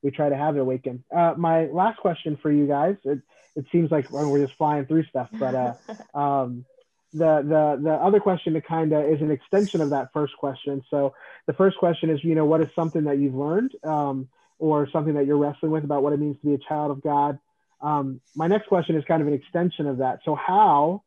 we 0.05 0.11
try 0.11 0.29
to 0.29 0.37
have 0.37 0.55
it 0.55 0.59
awaken. 0.59 1.03
Uh, 1.13 1.33
my 1.35 1.65
last 1.65 1.97
question 1.97 2.37
for 2.39 2.51
you 2.51 2.67
guys, 2.67 2.95
it, 3.05 3.19
it 3.55 3.65
seems 3.71 3.89
like 3.89 4.11
we're 4.11 4.45
just 4.45 4.55
flying 4.55 4.85
through 4.85 5.03
stuff, 5.05 5.29
but 5.39 5.55
uh, 5.55 5.73
um, 6.17 6.63
the, 7.11 7.41
the, 7.41 7.81
the 7.81 7.93
other 7.93 8.19
question 8.19 8.53
to 8.53 8.61
kind 8.61 8.93
of 8.93 9.03
is 9.11 9.19
an 9.21 9.31
extension 9.31 9.81
of 9.81 9.89
that 9.89 10.13
first 10.13 10.37
question. 10.37 10.83
So 10.91 11.15
the 11.47 11.53
first 11.53 11.77
question 11.79 12.11
is, 12.11 12.23
you 12.23 12.35
know, 12.35 12.45
what 12.45 12.61
is 12.61 12.67
something 12.75 13.05
that 13.05 13.17
you've 13.17 13.33
learned 13.33 13.71
um, 13.83 14.27
or 14.59 14.87
something 14.93 15.15
that 15.15 15.25
you're 15.25 15.39
wrestling 15.39 15.71
with 15.71 15.83
about 15.83 16.03
what 16.03 16.13
it 16.13 16.19
means 16.19 16.37
to 16.41 16.45
be 16.45 16.53
a 16.53 16.59
child 16.59 16.91
of 16.91 17.01
God? 17.01 17.39
Um, 17.81 18.21
my 18.35 18.45
next 18.45 18.67
question 18.67 18.95
is 18.95 19.03
kind 19.07 19.23
of 19.23 19.27
an 19.27 19.33
extension 19.33 19.87
of 19.87 19.97
that. 19.97 20.19
So 20.23 20.35
how 20.35 21.01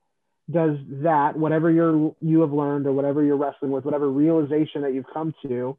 does 0.51 0.77
that, 0.89 1.37
whatever 1.37 1.71
you're, 1.71 2.17
you 2.21 2.41
have 2.41 2.53
learned 2.53 2.89
or 2.89 2.93
whatever 2.93 3.23
you're 3.23 3.37
wrestling 3.37 3.71
with, 3.71 3.85
whatever 3.85 4.09
realization 4.09 4.83
that 4.83 4.93
you've 4.93 5.07
come 5.15 5.33
to, 5.43 5.79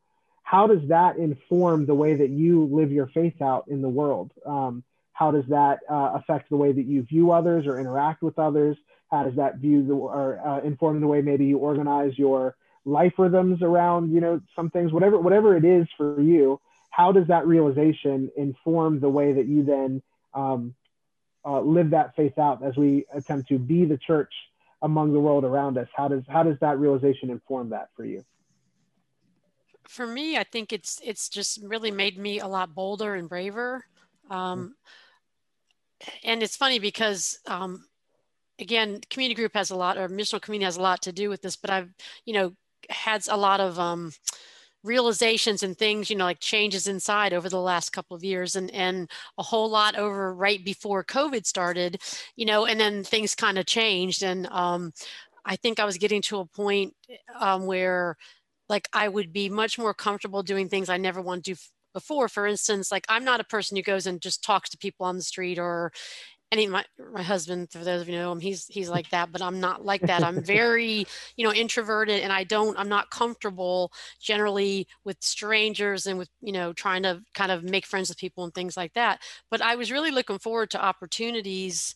how 0.49 0.65
does 0.65 0.81
that 0.87 1.17
inform 1.17 1.85
the 1.85 1.93
way 1.93 2.15
that 2.15 2.31
you 2.31 2.65
live 2.71 2.91
your 2.91 3.05
faith 3.05 3.39
out 3.39 3.67
in 3.67 3.83
the 3.83 3.87
world? 3.87 4.31
Um, 4.43 4.83
how 5.13 5.29
does 5.29 5.45
that 5.49 5.81
uh, 5.87 6.13
affect 6.15 6.49
the 6.49 6.57
way 6.57 6.71
that 6.71 6.87
you 6.87 7.03
view 7.03 7.29
others 7.29 7.67
or 7.67 7.79
interact 7.79 8.23
with 8.23 8.39
others? 8.39 8.75
How 9.11 9.25
does 9.25 9.35
that 9.35 9.57
view 9.57 9.85
the, 9.85 9.93
or 9.93 10.39
uh, 10.43 10.61
inform 10.61 11.01
the 11.01 11.05
way 11.05 11.21
maybe 11.21 11.45
you 11.45 11.59
organize 11.59 12.17
your 12.17 12.55
life 12.83 13.13
rhythms 13.19 13.61
around, 13.61 14.11
you 14.11 14.21
know, 14.21 14.41
some 14.55 14.71
things, 14.71 14.91
whatever, 14.91 15.19
whatever 15.19 15.55
it 15.55 15.65
is 15.65 15.87
for 15.95 16.19
you? 16.19 16.59
How 16.89 17.11
does 17.11 17.27
that 17.27 17.45
realization 17.45 18.31
inform 18.35 19.01
the 19.01 19.09
way 19.09 19.33
that 19.33 19.45
you 19.45 19.63
then 19.63 20.01
um, 20.33 20.73
uh, 21.45 21.61
live 21.61 21.91
that 21.91 22.15
faith 22.15 22.39
out 22.39 22.63
as 22.63 22.75
we 22.75 23.05
attempt 23.13 23.49
to 23.49 23.59
be 23.59 23.85
the 23.85 23.99
church 23.99 24.33
among 24.81 25.13
the 25.13 25.19
world 25.19 25.43
around 25.43 25.77
us? 25.77 25.89
How 25.95 26.07
does 26.07 26.23
how 26.27 26.41
does 26.41 26.57
that 26.61 26.79
realization 26.79 27.29
inform 27.29 27.69
that 27.69 27.89
for 27.95 28.03
you? 28.03 28.25
For 29.89 30.05
me, 30.05 30.37
I 30.37 30.43
think 30.43 30.71
it's 30.71 31.01
it's 31.03 31.29
just 31.29 31.59
really 31.63 31.89
made 31.89 32.17
me 32.17 32.39
a 32.39 32.47
lot 32.47 32.75
bolder 32.75 33.15
and 33.15 33.27
braver. 33.27 33.83
Um, 34.29 34.75
and 36.23 36.43
it's 36.43 36.55
funny 36.55 36.77
because 36.77 37.39
um, 37.47 37.85
again, 38.59 39.01
community 39.09 39.35
group 39.35 39.55
has 39.55 39.71
a 39.71 39.75
lot, 39.75 39.97
or 39.97 40.07
missional 40.07 40.41
community 40.41 40.65
has 40.65 40.77
a 40.77 40.81
lot 40.81 41.01
to 41.01 41.11
do 41.11 41.27
with 41.27 41.41
this. 41.41 41.55
But 41.55 41.71
I've 41.71 41.89
you 42.23 42.33
know 42.35 42.53
had 42.91 43.27
a 43.29 43.35
lot 43.35 43.59
of 43.59 43.79
um, 43.79 44.11
realizations 44.83 45.63
and 45.63 45.75
things 45.75 46.09
you 46.09 46.15
know 46.15 46.25
like 46.25 46.39
changes 46.39 46.87
inside 46.87 47.33
over 47.33 47.49
the 47.49 47.59
last 47.59 47.89
couple 47.89 48.15
of 48.15 48.23
years 48.23 48.55
and 48.55 48.71
and 48.71 49.09
a 49.39 49.43
whole 49.43 49.69
lot 49.69 49.97
over 49.97 50.33
right 50.33 50.63
before 50.63 51.03
covid 51.03 51.45
started 51.45 52.01
you 52.37 52.45
know 52.45 52.65
and 52.65 52.79
then 52.79 53.03
things 53.03 53.35
kind 53.35 53.57
of 53.57 53.65
changed 53.65 54.23
and 54.23 54.47
um, 54.47 54.93
i 55.43 55.57
think 55.57 55.81
i 55.81 55.85
was 55.85 55.97
getting 55.97 56.21
to 56.21 56.39
a 56.39 56.45
point 56.45 56.93
um, 57.41 57.65
where 57.65 58.15
like 58.69 58.87
I 58.93 59.07
would 59.07 59.33
be 59.33 59.49
much 59.49 59.77
more 59.77 59.93
comfortable 59.93 60.43
doing 60.43 60.69
things 60.69 60.89
I 60.89 60.97
never 60.97 61.21
want 61.21 61.43
to 61.45 61.53
do 61.53 61.59
before. 61.93 62.29
For 62.29 62.45
instance, 62.47 62.91
like 62.91 63.05
I'm 63.09 63.25
not 63.25 63.39
a 63.39 63.45
person 63.45 63.75
who 63.75 63.83
goes 63.83 64.05
and 64.05 64.21
just 64.21 64.43
talks 64.43 64.69
to 64.69 64.77
people 64.77 65.05
on 65.05 65.17
the 65.17 65.23
street 65.23 65.57
or 65.57 65.91
any 66.51 66.67
my 66.67 66.83
my 67.13 67.21
husband 67.21 67.69
for 67.71 67.79
those 67.79 68.01
of 68.01 68.09
you 68.09 68.15
know 68.15 68.31
him 68.31 68.39
he's 68.39 68.65
he's 68.67 68.89
like 68.89 69.09
that 69.11 69.31
but 69.31 69.41
i'm 69.41 69.59
not 69.59 69.85
like 69.85 70.01
that 70.01 70.23
i'm 70.23 70.43
very 70.43 71.05
you 71.35 71.45
know 71.45 71.53
introverted 71.53 72.21
and 72.21 72.33
i 72.33 72.43
don't 72.43 72.77
i'm 72.79 72.89
not 72.89 73.09
comfortable 73.09 73.91
generally 74.19 74.87
with 75.03 75.17
strangers 75.21 76.07
and 76.07 76.17
with 76.17 76.29
you 76.41 76.51
know 76.51 76.73
trying 76.73 77.03
to 77.03 77.21
kind 77.33 77.51
of 77.51 77.63
make 77.63 77.85
friends 77.85 78.09
with 78.09 78.17
people 78.17 78.43
and 78.43 78.53
things 78.53 78.75
like 78.75 78.93
that 78.93 79.19
but 79.51 79.61
i 79.61 79.75
was 79.75 79.91
really 79.91 80.11
looking 80.11 80.39
forward 80.39 80.69
to 80.69 80.83
opportunities 80.83 81.95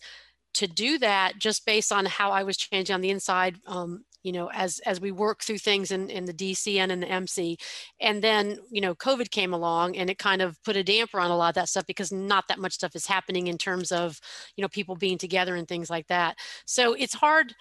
to 0.53 0.67
do 0.67 0.99
that 0.99 1.39
just 1.39 1.65
based 1.65 1.91
on 1.91 2.05
how 2.05 2.31
i 2.31 2.43
was 2.43 2.57
changing 2.57 2.93
on 2.93 3.01
the 3.01 3.09
inside 3.09 3.57
um, 3.65 4.03
you 4.23 4.31
know 4.31 4.49
as 4.53 4.79
as 4.85 4.99
we 4.99 5.11
work 5.11 5.43
through 5.43 5.57
things 5.57 5.91
in, 5.91 6.09
in 6.09 6.25
the 6.25 6.33
dc 6.33 6.75
and 6.77 6.91
in 6.91 6.99
the 6.99 7.07
mc 7.07 7.57
and 7.99 8.23
then 8.23 8.57
you 8.71 8.81
know 8.81 8.95
covid 8.95 9.29
came 9.29 9.53
along 9.53 9.95
and 9.95 10.09
it 10.09 10.17
kind 10.17 10.41
of 10.41 10.61
put 10.63 10.75
a 10.75 10.83
damper 10.83 11.19
on 11.19 11.31
a 11.31 11.37
lot 11.37 11.49
of 11.49 11.55
that 11.55 11.69
stuff 11.69 11.85
because 11.85 12.11
not 12.11 12.47
that 12.47 12.59
much 12.59 12.73
stuff 12.73 12.95
is 12.95 13.05
happening 13.05 13.47
in 13.47 13.57
terms 13.57 13.91
of 13.91 14.19
you 14.55 14.61
know 14.61 14.67
people 14.67 14.95
being 14.95 15.17
together 15.17 15.55
and 15.55 15.67
things 15.67 15.89
like 15.89 16.07
that. 16.07 16.37
So 16.65 16.93
it's 16.93 17.13
hard 17.13 17.53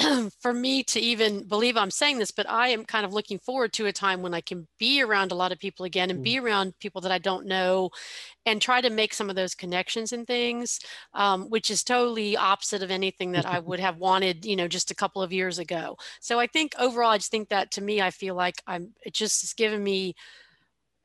for 0.40 0.52
me 0.52 0.82
to 0.84 1.00
even 1.00 1.44
believe 1.44 1.76
I'm 1.76 1.90
saying 1.90 2.18
this, 2.18 2.30
but 2.30 2.48
I 2.48 2.68
am 2.68 2.84
kind 2.84 3.04
of 3.04 3.12
looking 3.12 3.38
forward 3.38 3.72
to 3.74 3.86
a 3.86 3.92
time 3.92 4.22
when 4.22 4.34
I 4.34 4.40
can 4.40 4.66
be 4.78 5.02
around 5.02 5.32
a 5.32 5.34
lot 5.34 5.52
of 5.52 5.58
people 5.58 5.84
again 5.84 6.10
and 6.10 6.22
be 6.22 6.36
mm. 6.36 6.42
around 6.42 6.78
people 6.80 7.00
that 7.02 7.12
I 7.12 7.18
don't 7.18 7.46
know 7.46 7.90
and 8.46 8.60
try 8.60 8.80
to 8.80 8.90
make 8.90 9.14
some 9.14 9.30
of 9.30 9.36
those 9.36 9.54
connections 9.54 10.12
and 10.12 10.26
things, 10.26 10.80
um, 11.14 11.50
which 11.50 11.70
is 11.70 11.84
totally 11.84 12.36
opposite 12.36 12.82
of 12.82 12.90
anything 12.90 13.32
that 13.32 13.46
I 13.46 13.58
would 13.60 13.80
have 13.80 13.98
wanted, 13.98 14.44
you 14.44 14.56
know, 14.56 14.68
just 14.68 14.90
a 14.90 14.94
couple 14.96 15.22
of 15.22 15.32
years 15.32 15.58
ago. 15.58 15.96
So 16.20 16.38
I 16.38 16.46
think 16.46 16.74
overall, 16.78 17.10
I 17.10 17.18
just 17.18 17.30
think 17.30 17.48
that 17.50 17.70
to 17.72 17.80
me, 17.80 18.00
I 18.00 18.10
feel 18.10 18.34
like 18.34 18.62
I'm, 18.66 18.94
it 19.04 19.14
just 19.14 19.42
has 19.42 19.52
given 19.52 19.82
me 19.82 20.14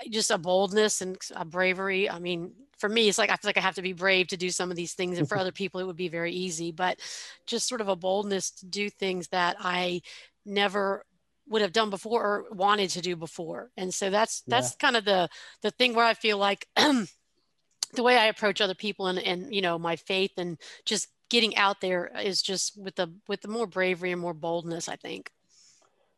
just 0.10 0.32
a 0.32 0.38
boldness 0.38 1.02
and 1.02 1.18
a 1.36 1.46
bravery. 1.46 2.10
I 2.10 2.20
mean, 2.20 2.54
for 2.78 2.90
me, 2.90 3.08
it's 3.08 3.18
like 3.18 3.30
I 3.30 3.36
feel 3.36 3.50
like 3.50 3.58
I 3.58 3.62
have 3.62 3.76
to 3.76 3.82
be 3.82 3.94
brave 3.94 4.28
to 4.28 4.38
do 4.38 4.50
some 4.50 4.70
of 4.70 4.78
these 4.78 4.94
things, 4.94 5.18
and 5.18 5.28
for 5.28 5.38
other 5.38 5.52
people, 5.52 5.80
it 5.80 5.88
would 5.88 5.96
be 5.96 6.10
very 6.10 6.34
easy. 6.34 6.72
But 6.72 7.00
just 7.46 7.68
sort 7.68 7.82
of 7.82 7.88
a 7.88 7.96
boldness 7.96 8.52
to 8.52 8.66
do 8.66 8.90
things 8.90 9.30
that 9.30 9.56
I 9.60 10.02
never 10.46 11.06
would 11.48 11.62
have 11.62 11.74
done 11.74 11.90
before 11.90 12.24
or 12.24 12.46
wanted 12.52 12.90
to 12.92 13.02
do 13.02 13.16
before. 13.16 13.72
And 13.78 13.94
so 13.94 14.10
that's 14.10 14.42
that's 14.48 14.72
yeah. 14.72 14.86
kind 14.86 14.98
of 14.98 15.06
the 15.06 15.30
the 15.62 15.72
thing 15.72 15.94
where 15.96 16.06
I 16.06 16.14
feel 16.14 16.38
like 16.38 16.68
the 16.76 18.04
way 18.04 18.18
I 18.18 18.26
approach 18.26 18.62
other 18.62 18.76
people 18.76 19.08
and 19.08 19.20
and 19.20 19.54
you 19.54 19.62
know 19.62 19.78
my 19.78 19.96
faith 19.96 20.32
and 20.38 20.58
just 20.86 21.08
getting 21.30 21.56
out 21.56 21.82
there 21.82 22.12
is 22.22 22.42
just 22.42 22.80
with 22.82 22.96
the 22.96 23.14
with 23.28 23.42
the 23.42 23.48
more 23.48 23.68
bravery 23.68 24.12
and 24.12 24.22
more 24.22 24.34
boldness. 24.34 24.90
I 24.90 24.96
think. 24.96 25.32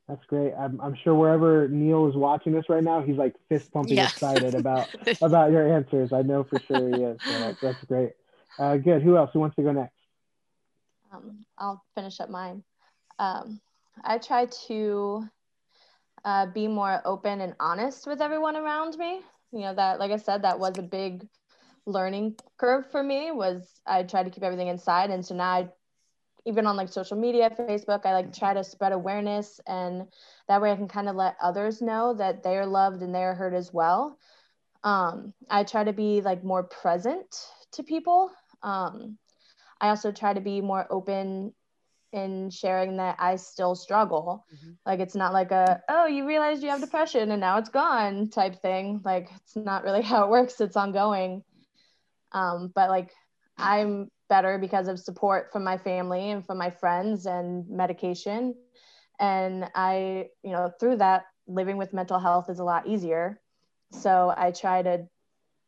That's 0.08 0.24
great. 0.28 0.54
I'm, 0.58 0.80
I'm 0.80 0.96
sure 1.04 1.14
wherever 1.14 1.68
Neil 1.68 2.08
is 2.08 2.16
watching 2.16 2.54
this 2.54 2.70
right 2.70 2.84
now, 2.84 3.02
he's 3.02 3.18
like 3.18 3.36
fist 3.50 3.72
pumping 3.74 3.98
yeah. 3.98 4.08
excited 4.08 4.56
about 4.56 4.88
about 5.22 5.52
your 5.52 5.76
answers. 5.76 6.14
I 6.14 6.22
know 6.22 6.46
for 6.46 6.60
sure 6.60 6.90
he 6.90 7.04
is. 7.04 7.18
So 7.26 7.32
that, 7.32 7.58
that's 7.62 7.84
great. 7.86 8.12
Uh, 8.58 8.78
good. 8.78 9.02
Who 9.02 9.18
else? 9.18 9.32
Who 9.34 9.40
wants 9.40 9.58
to 9.58 9.64
go 9.64 9.74
next? 9.74 9.94
Um, 11.12 11.46
I'll 11.58 11.84
finish 11.94 12.22
up 12.22 12.30
mine. 12.30 12.64
Um, 13.20 13.60
I 14.04 14.18
try 14.18 14.46
to 14.68 15.28
uh, 16.24 16.46
be 16.48 16.68
more 16.68 17.02
open 17.04 17.42
and 17.42 17.54
honest 17.60 18.08
with 18.08 18.22
everyone 18.22 18.56
around 18.56 18.98
me. 18.98 19.22
You 19.52 19.62
know 19.62 19.76
that, 19.76 20.00
like 20.00 20.12
I 20.12 20.18
said, 20.18 20.44
that 20.44 20.60
was 20.60 20.78
a 20.78 20.84
big 20.84 21.28
learning 21.86 22.36
curve 22.58 22.90
for 22.92 23.04
me. 23.04 23.32
Was 23.32 23.82
I 23.86 24.04
tried 24.04 24.24
to 24.24 24.30
keep 24.30 24.44
everything 24.44 24.70
inside, 24.70 25.10
and 25.10 25.26
so 25.26 25.36
now 25.36 25.50
I 25.50 25.68
even 26.48 26.66
on 26.66 26.78
like 26.78 26.88
social 26.88 27.18
media, 27.18 27.50
Facebook, 27.50 28.06
I 28.06 28.14
like 28.14 28.34
try 28.34 28.54
to 28.54 28.64
spread 28.64 28.94
awareness 28.94 29.60
and 29.68 30.08
that 30.48 30.62
way 30.62 30.72
I 30.72 30.78
can 30.78 30.88
kind 30.88 31.10
of 31.10 31.16
let 31.18 31.36
others 31.42 31.82
know 31.82 32.14
that 32.14 32.42
they 32.42 32.58
are 32.58 32.66
loved 32.66 33.02
and 33.02 33.14
they 33.14 33.24
are 33.24 33.36
heard 33.36 33.54
as 33.54 33.74
well. 33.74 34.18
Um, 34.82 35.34
I 35.50 35.66
try 35.66 35.84
to 35.84 35.92
be 35.92 36.22
like 36.22 36.46
more 36.46 36.64
present 36.64 37.28
to 37.74 37.84
people. 37.84 38.32
Um, 38.64 39.18
I 39.82 39.90
also 39.90 40.14
try 40.14 40.34
to 40.34 40.40
be 40.40 40.62
more 40.62 40.88
open 40.90 41.54
in 42.14 42.50
sharing 42.50 42.96
that 42.96 43.18
I 43.20 43.36
still 43.36 43.76
struggle. 43.76 44.46
Mm-hmm. 44.56 44.72
Like 44.86 45.02
it's 45.02 45.16
not 45.16 45.34
like 45.34 45.52
a, 45.52 45.84
oh, 45.90 46.06
you 46.06 46.26
realized 46.26 46.64
you 46.64 46.70
have 46.70 46.80
depression 46.80 47.32
and 47.32 47.42
now 47.42 47.58
it's 47.58 47.70
gone 47.70 48.30
type 48.30 48.62
thing. 48.62 49.02
Like 49.04 49.30
it's 49.36 49.58
not 49.58 49.84
really 49.84 50.02
how 50.12 50.24
it 50.24 50.30
works. 50.30 50.62
It's 50.62 50.78
ongoing. 50.78 51.44
Um, 52.32 52.72
but 52.74 52.90
like 52.90 53.12
I'm 53.58 54.10
better 54.30 54.58
because 54.58 54.88
of 54.88 55.00
support 55.00 55.52
from 55.52 55.64
my 55.64 55.78
family 55.78 56.32
and 56.32 56.46
from 56.46 56.58
my 56.58 56.70
friends 56.70 57.26
and 57.26 57.68
medication. 57.70 58.56
And 59.20 59.70
I, 59.76 60.28
you 60.44 60.52
know, 60.52 60.72
through 60.80 60.98
that, 60.98 61.26
living 61.48 61.78
with 61.78 61.94
mental 61.94 62.20
health 62.20 62.50
is 62.50 62.60
a 62.60 62.64
lot 62.64 62.88
easier. 62.88 63.40
So 63.92 64.34
I 64.36 64.52
try 64.52 64.82
to 64.82 65.08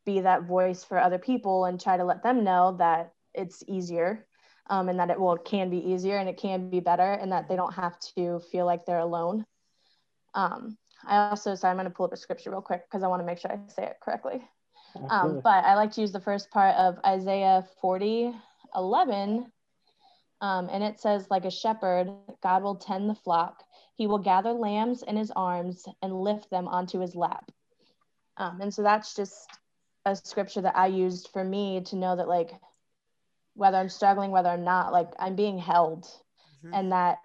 be 0.06 0.22
that 0.22 0.44
voice 0.44 0.84
for 0.84 1.00
other 1.00 1.18
people 1.18 1.66
and 1.66 1.80
try 1.80 1.98
to 1.98 2.04
let 2.04 2.24
them 2.24 2.44
know 2.44 2.76
that 2.80 3.14
it's 3.34 3.64
easier 3.68 4.26
um, 4.70 4.90
and 4.90 5.00
that 5.00 5.10
it 5.10 5.20
will 5.20 5.38
can 5.38 5.70
be 5.70 5.78
easier 5.78 6.18
and 6.18 6.30
it 6.30 6.38
can 6.38 6.70
be 6.70 6.80
better 6.80 7.14
and 7.14 7.32
that 7.32 7.48
they 7.48 7.56
don't 7.56 7.74
have 7.74 8.00
to 8.16 8.40
feel 8.52 8.66
like 8.66 8.86
they're 8.86 9.00
alone. 9.00 9.46
Um, 10.34 10.78
I 11.06 11.30
also, 11.30 11.56
so 11.56 11.68
I'm 11.68 11.76
going 11.76 11.86
to 11.86 11.92
pull 11.92 12.06
up 12.06 12.14
a 12.14 12.18
scripture 12.18 12.52
real 12.52 12.62
quick 12.62 12.84
because 12.90 13.04
I 13.04 13.08
want 13.08 13.22
to 13.22 13.26
make 13.26 13.40
sure 13.40 13.52
I 13.52 13.60
say 13.72 13.84
it 13.84 13.98
correctly. 14.02 14.42
Um, 15.10 15.40
but 15.44 15.64
I 15.66 15.76
like 15.76 15.92
to 15.94 16.02
use 16.02 16.12
the 16.12 16.20
first 16.20 16.50
part 16.50 16.76
of 16.76 16.98
Isaiah 17.06 17.66
40, 17.82 18.34
11, 18.76 19.52
um, 20.42 20.70
and 20.72 20.84
it 20.84 21.00
says, 21.00 21.28
like 21.30 21.46
a 21.46 21.52
shepherd, 21.52 22.10
God 22.42 22.64
will 22.64 22.76
tend 22.76 23.10
the 23.10 23.16
flock. 23.16 23.64
He 23.96 24.08
will 24.08 24.20
gather 24.20 24.52
lambs 24.52 25.04
in 25.04 25.18
his 25.18 25.32
arms 25.36 25.86
and 26.02 26.22
lift 26.22 26.50
them 26.50 26.68
onto 26.68 27.00
his 27.00 27.16
lap. 27.16 27.52
Um, 28.38 28.62
and 28.62 28.74
so 28.74 28.82
that's 28.84 29.16
just 29.16 29.50
a 30.06 30.16
scripture 30.16 30.62
that 30.62 30.78
I 30.78 30.88
used 30.88 31.30
for 31.34 31.44
me 31.44 31.82
to 31.88 31.98
know 31.98 32.16
that, 32.16 32.30
like, 32.30 32.52
whether 33.56 33.78
I'm 33.78 33.90
struggling, 33.90 34.32
whether 34.32 34.50
I'm 34.50 34.64
not, 34.64 34.94
like, 34.94 35.10
I'm 35.20 35.36
being 35.36 35.58
held. 35.58 36.06
Mm-hmm. 36.64 36.74
And 36.74 36.92
that 36.94 37.18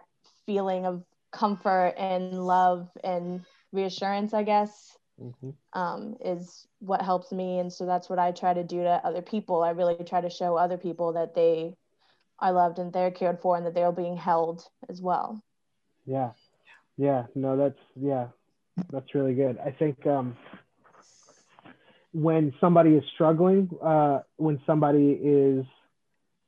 feeling 0.46 0.86
of 0.86 1.04
comfort 1.32 1.94
and 1.96 2.44
love 2.44 2.88
and 3.04 3.44
reassurance, 3.72 4.34
I 4.34 4.42
guess, 4.42 4.96
mm-hmm. 5.20 5.50
um, 5.78 6.16
is 6.24 6.66
what 6.80 7.02
helps 7.02 7.32
me. 7.32 7.58
And 7.58 7.72
so 7.72 7.86
that's 7.86 8.08
what 8.08 8.18
I 8.18 8.32
try 8.32 8.54
to 8.54 8.64
do 8.64 8.82
to 8.82 9.00
other 9.04 9.22
people. 9.22 9.62
I 9.62 9.70
really 9.70 9.96
try 10.04 10.20
to 10.20 10.30
show 10.30 10.56
other 10.56 10.76
people 10.78 11.12
that 11.14 11.34
they 11.34 11.76
are 12.38 12.52
loved 12.52 12.78
and 12.78 12.92
they're 12.92 13.10
cared 13.10 13.40
for 13.40 13.56
and 13.56 13.66
that 13.66 13.74
they're 13.74 13.92
being 13.92 14.16
held 14.16 14.62
as 14.88 15.00
well. 15.00 15.42
Yeah. 16.06 16.30
Yeah. 16.96 17.24
No, 17.34 17.56
that's, 17.56 17.80
yeah, 17.96 18.28
that's 18.90 19.14
really 19.14 19.34
good. 19.34 19.58
I 19.58 19.70
think, 19.70 20.06
um, 20.06 20.36
when 22.16 22.54
somebody 22.60 22.90
is 22.90 23.02
struggling, 23.12 23.68
uh, 23.82 24.20
when 24.36 24.60
somebody 24.66 25.18
is 25.20 25.64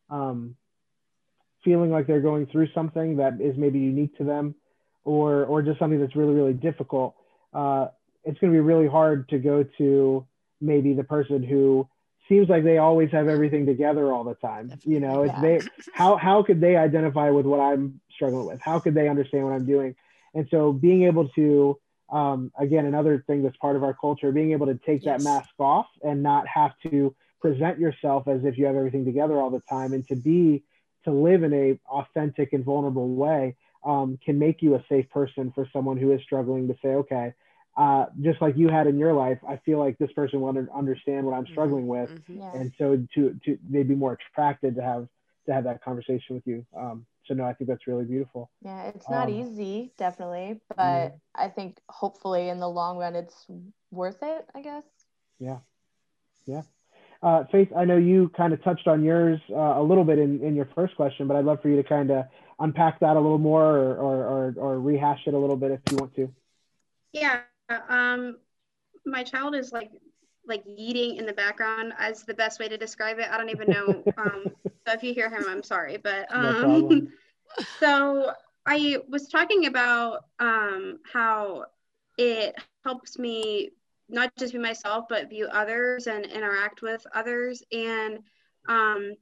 um, 0.09 0.55
feeling 1.65 1.91
like 1.91 2.07
they're 2.07 2.21
going 2.21 2.47
through 2.47 2.69
something 2.73 3.17
that 3.17 3.41
is 3.41 3.57
maybe 3.57 3.81
unique 3.81 4.17
to 4.19 4.23
them, 4.23 4.55
or 5.03 5.45
or 5.45 5.63
just 5.63 5.81
something 5.81 5.99
that's 5.99 6.15
really 6.15 6.35
really 6.35 6.53
difficult, 6.53 7.17
uh, 7.53 7.89
it's 8.27 8.39
going 8.41 8.53
to 8.53 8.57
be 8.57 8.61
really 8.61 8.89
hard 8.89 9.29
to 9.31 9.39
go 9.39 9.65
to 9.79 10.27
maybe 10.61 10.93
the 10.93 11.05
person 11.05 11.43
who 11.43 11.89
seems 12.29 12.49
like 12.49 12.65
they 12.65 12.79
always 12.79 13.11
have 13.13 13.29
everything 13.29 13.65
together 13.65 14.13
all 14.13 14.25
the 14.25 14.35
time. 14.35 14.73
You 14.83 15.01
know, 15.01 15.25
yeah. 15.25 15.41
they 15.41 15.61
how 15.95 16.17
how 16.17 16.43
could 16.43 16.61
they 16.61 16.77
identify 16.77 17.31
with 17.31 17.47
what 17.47 17.61
I'm 17.61 18.01
struggling 18.11 18.47
with? 18.47 18.61
How 18.61 18.81
could 18.81 18.95
they 18.95 19.09
understand 19.09 19.45
what 19.45 19.53
I'm 19.53 19.67
doing? 19.67 19.95
And 20.35 20.47
so 20.51 20.73
being 20.73 21.05
able 21.05 21.29
to 21.31 21.79
um, 22.11 22.53
again 22.59 22.85
another 22.85 23.25
thing 23.27 23.43
that's 23.43 23.57
part 23.57 23.77
of 23.77 23.85
our 23.85 23.95
culture, 23.95 24.33
being 24.33 24.53
able 24.53 24.67
to 24.67 24.75
take 24.75 25.05
yes. 25.05 25.23
that 25.23 25.25
mask 25.25 25.51
off 25.59 25.87
and 26.03 26.23
not 26.23 26.47
have 26.49 26.73
to 26.91 27.15
present 27.41 27.79
yourself 27.79 28.27
as 28.27 28.45
if 28.45 28.59
you 28.59 28.67
have 28.67 28.77
everything 28.77 29.05
together 29.05 29.41
all 29.41 29.51
the 29.51 29.63
time, 29.71 29.93
and 29.93 30.07
to 30.09 30.17
be 30.17 30.65
to 31.05 31.13
live 31.13 31.45
in 31.45 31.55
a 31.55 31.79
authentic 31.89 32.53
and 32.53 32.65
vulnerable 32.65 33.15
way 33.15 33.55
um, 33.85 34.19
can 34.25 34.39
make 34.39 34.63
you 34.63 34.75
a 34.75 34.85
safe 34.89 35.09
person 35.11 35.53
for 35.55 35.69
someone 35.73 35.97
who 35.97 36.13
is 36.13 36.21
struggling 36.23 36.67
to 36.67 36.75
say, 36.83 36.89
okay, 36.89 37.33
uh, 37.77 38.07
just 38.23 38.41
like 38.41 38.57
you 38.57 38.69
had 38.69 38.87
in 38.87 38.99
your 38.99 39.13
life, 39.13 39.39
I 39.47 39.59
feel 39.59 39.79
like 39.79 39.99
this 39.99 40.13
person 40.13 40.41
will 40.41 40.57
understand 40.75 41.27
what 41.27 41.35
I'm 41.35 41.45
mm-hmm. 41.45 41.53
struggling 41.53 41.87
with, 41.87 42.11
mm-hmm. 42.11 42.39
yeah. 42.39 42.53
and 42.55 42.73
so 42.79 43.07
to 43.15 43.39
to 43.45 43.59
they'd 43.69 43.89
be 43.89 43.95
more 43.95 44.15
attracted 44.15 44.77
to 44.77 44.83
have 44.83 45.09
to 45.47 45.53
have 45.53 45.65
that 45.65 45.85
conversation 45.85 46.37
with 46.37 46.47
you. 46.47 46.65
Um, 46.77 47.07
so 47.27 47.35
no, 47.35 47.45
I 47.45 47.53
think 47.53 47.69
that's 47.69 47.87
really 47.87 48.05
beautiful. 48.05 48.51
Yeah, 48.63 48.85
it's 48.87 49.11
not 49.11 49.29
um, 49.29 49.35
easy, 49.35 49.93
definitely, 49.99 50.61
but 50.75 50.77
yeah. 50.79 51.11
I 51.35 51.49
think 51.49 51.79
hopefully 51.89 52.49
in 52.49 52.61
the 52.61 52.69
long 52.69 52.97
run, 52.97 53.15
it's 53.15 53.47
worth 53.91 54.23
it. 54.23 54.47
I 54.55 54.63
guess. 54.63 54.85
Yeah, 55.39 55.59
yeah. 56.47 56.63
Uh, 57.23 57.45
Faith, 57.51 57.69
I 57.77 57.85
know 57.85 57.97
you 57.97 58.31
kind 58.37 58.53
of 58.53 58.63
touched 58.63 58.87
on 58.87 59.03
yours 59.03 59.41
uh, 59.51 59.55
a 59.55 59.83
little 59.83 60.05
bit 60.05 60.19
in, 60.19 60.41
in 60.43 60.55
your 60.55 60.69
first 60.75 60.97
question, 60.97 61.27
but 61.27 61.37
I'd 61.37 61.45
love 61.45 61.61
for 61.61 61.69
you 61.69 61.77
to 61.77 61.83
kind 61.83 62.11
of 62.11 62.27
unpack 62.59 63.01
that 63.01 63.17
a 63.17 63.21
little 63.21 63.39
more 63.39 63.65
or, 63.65 63.97
or, 63.97 64.25
or, 64.25 64.55
or 64.57 64.81
rehash 64.81 65.21
it 65.27 65.35
a 65.35 65.39
little 65.39 65.57
bit 65.57 65.73
if 65.73 65.81
you 65.91 65.97
want 65.97 66.15
to. 66.17 66.33
Yeah, 67.13 67.41
um, 67.89 68.37
my 69.05 69.23
child 69.23 69.55
is 69.55 69.73
like 69.73 69.91
like 70.47 70.63
eating 70.67 71.17
in 71.17 71.27
the 71.27 71.33
background 71.33 71.93
as 71.99 72.23
the 72.23 72.35
best 72.35 72.61
way 72.61 72.69
to 72.69 72.77
describe 72.77 73.19
it. 73.19 73.29
I 73.31 73.37
don't 73.37 73.51
even 73.51 73.69
know. 73.69 74.05
Um, 74.19 74.45
so 74.87 74.95
if 74.95 75.03
you 75.03 75.13
hear 75.13 75.29
him, 75.29 75.45
I'm 75.49 75.65
sorry. 75.65 75.97
But 75.97 76.27
um, 76.31 76.89
no 76.89 77.07
so 77.81 78.33
I 78.65 78.99
was 79.09 79.29
talking 79.29 79.67
about 79.67 80.25
um, 80.39 81.01
how 81.13 81.65
it 82.19 82.55
helps 82.85 83.19
me 83.19 83.71
not 84.09 84.35
just 84.37 84.53
be 84.53 84.59
myself, 84.59 85.07
but 85.09 85.29
view 85.29 85.49
others 85.51 86.07
and 86.07 86.25
interact 86.27 86.83
with 86.83 87.05
others. 87.15 87.63
And 87.73 88.21
um, 88.69 89.15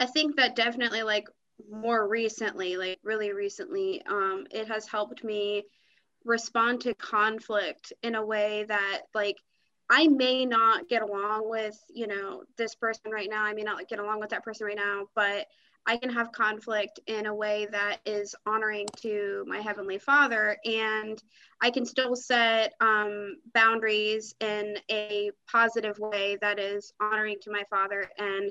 I 0.00 0.06
think 0.06 0.36
that 0.36 0.56
definitely, 0.56 1.02
like 1.02 1.28
more 1.70 2.06
recently, 2.08 2.76
like 2.76 3.00
really 3.02 3.32
recently, 3.32 4.02
um, 4.06 4.46
it 4.50 4.68
has 4.68 4.86
helped 4.86 5.24
me 5.24 5.64
respond 6.24 6.80
to 6.82 6.94
conflict 6.94 7.92
in 8.02 8.14
a 8.14 8.24
way 8.24 8.64
that 8.68 9.02
like 9.14 9.36
I 9.90 10.06
may 10.08 10.44
not 10.44 10.88
get 10.88 11.02
along 11.02 11.48
with, 11.48 11.78
you 11.88 12.06
know, 12.06 12.42
this 12.56 12.74
person 12.74 13.10
right 13.10 13.28
now. 13.30 13.44
I 13.44 13.54
may 13.54 13.62
not 13.62 13.88
get 13.88 13.98
along 13.98 14.20
with 14.20 14.30
that 14.30 14.44
person 14.44 14.66
right 14.66 14.76
now, 14.76 15.06
but 15.14 15.46
I 15.86 15.96
can 15.96 16.10
have 16.10 16.32
conflict 16.32 17.00
in 17.06 17.24
a 17.24 17.34
way 17.34 17.66
that 17.72 18.00
is 18.04 18.34
honoring 18.44 18.86
to 18.98 19.44
my 19.48 19.60
Heavenly 19.60 19.96
Father. 19.96 20.58
And 20.66 21.22
I 21.62 21.70
can 21.70 21.86
still 21.86 22.14
set 22.14 22.74
um, 22.80 23.36
boundaries 23.54 24.34
in 24.40 24.76
a 24.90 25.30
positive 25.50 25.98
way 25.98 26.36
that 26.42 26.58
is 26.58 26.92
honoring 27.00 27.38
to 27.42 27.50
my 27.50 27.64
Father. 27.70 28.06
And 28.18 28.50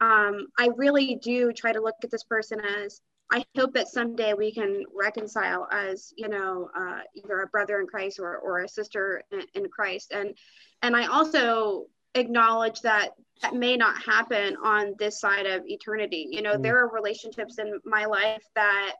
um, 0.00 0.46
I 0.58 0.70
really 0.76 1.16
do 1.16 1.52
try 1.52 1.72
to 1.72 1.82
look 1.82 1.96
at 2.02 2.10
this 2.10 2.24
person 2.24 2.60
as 2.60 3.02
I 3.30 3.44
hope 3.56 3.74
that 3.74 3.88
someday 3.88 4.32
we 4.32 4.52
can 4.52 4.84
reconcile 4.94 5.68
as 5.70 6.12
you 6.16 6.28
know 6.28 6.70
uh, 6.74 7.00
either 7.14 7.42
a 7.42 7.46
brother 7.46 7.80
in 7.80 7.86
Christ 7.86 8.18
or, 8.18 8.38
or 8.38 8.60
a 8.60 8.68
sister 8.68 9.22
in, 9.30 9.42
in 9.54 9.68
Christ. 9.68 10.12
And 10.12 10.34
and 10.82 10.96
I 10.96 11.06
also 11.06 11.86
acknowledge 12.14 12.80
that 12.80 13.10
that 13.42 13.54
may 13.54 13.76
not 13.76 14.02
happen 14.02 14.56
on 14.62 14.94
this 14.98 15.20
side 15.20 15.46
of 15.46 15.66
eternity. 15.66 16.28
You 16.30 16.42
know 16.42 16.56
mm. 16.56 16.62
there 16.62 16.78
are 16.78 16.92
relationships 16.92 17.58
in 17.58 17.80
my 17.84 18.06
life 18.06 18.42
that 18.54 18.94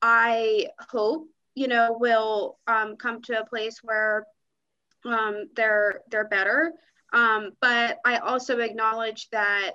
I 0.00 0.68
hope 0.90 1.26
you 1.54 1.68
know 1.68 1.96
will 1.98 2.58
um, 2.66 2.96
come 2.96 3.22
to 3.22 3.40
a 3.40 3.46
place 3.46 3.80
where 3.82 4.26
um, 5.04 5.48
they're 5.56 6.00
they're 6.10 6.28
better. 6.28 6.72
Um, 7.12 7.50
but 7.60 7.98
I 8.04 8.18
also 8.18 8.58
acknowledge 8.58 9.28
that 9.30 9.72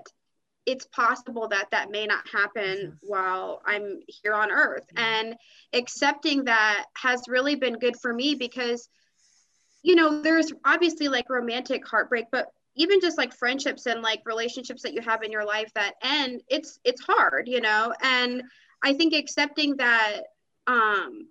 it's 0.65 0.85
possible 0.85 1.47
that 1.47 1.71
that 1.71 1.91
may 1.91 2.05
not 2.05 2.27
happen 2.27 2.97
while 3.01 3.61
I'm 3.65 4.01
here 4.07 4.33
on 4.33 4.51
earth. 4.51 4.85
And 4.95 5.35
accepting 5.73 6.45
that 6.45 6.85
has 6.95 7.23
really 7.27 7.55
been 7.55 7.79
good 7.79 7.97
for 7.99 8.13
me 8.13 8.35
because, 8.35 8.87
you 9.81 9.95
know, 9.95 10.21
there's 10.21 10.51
obviously 10.65 11.07
like 11.07 11.29
romantic 11.29 11.87
heartbreak, 11.87 12.25
but 12.31 12.51
even 12.75 13.01
just 13.01 13.17
like 13.17 13.33
friendships 13.33 13.85
and 13.87 14.01
like 14.01 14.21
relationships 14.25 14.83
that 14.83 14.93
you 14.93 15.01
have 15.01 15.23
in 15.23 15.31
your 15.31 15.45
life 15.45 15.71
that 15.73 15.95
end, 16.03 16.41
it's 16.47 16.79
it's 16.83 17.01
hard, 17.01 17.47
you 17.47 17.61
know. 17.61 17.93
And 18.01 18.43
I 18.83 18.93
think 18.93 19.13
accepting 19.13 19.77
that 19.77 20.21
um 20.67 21.27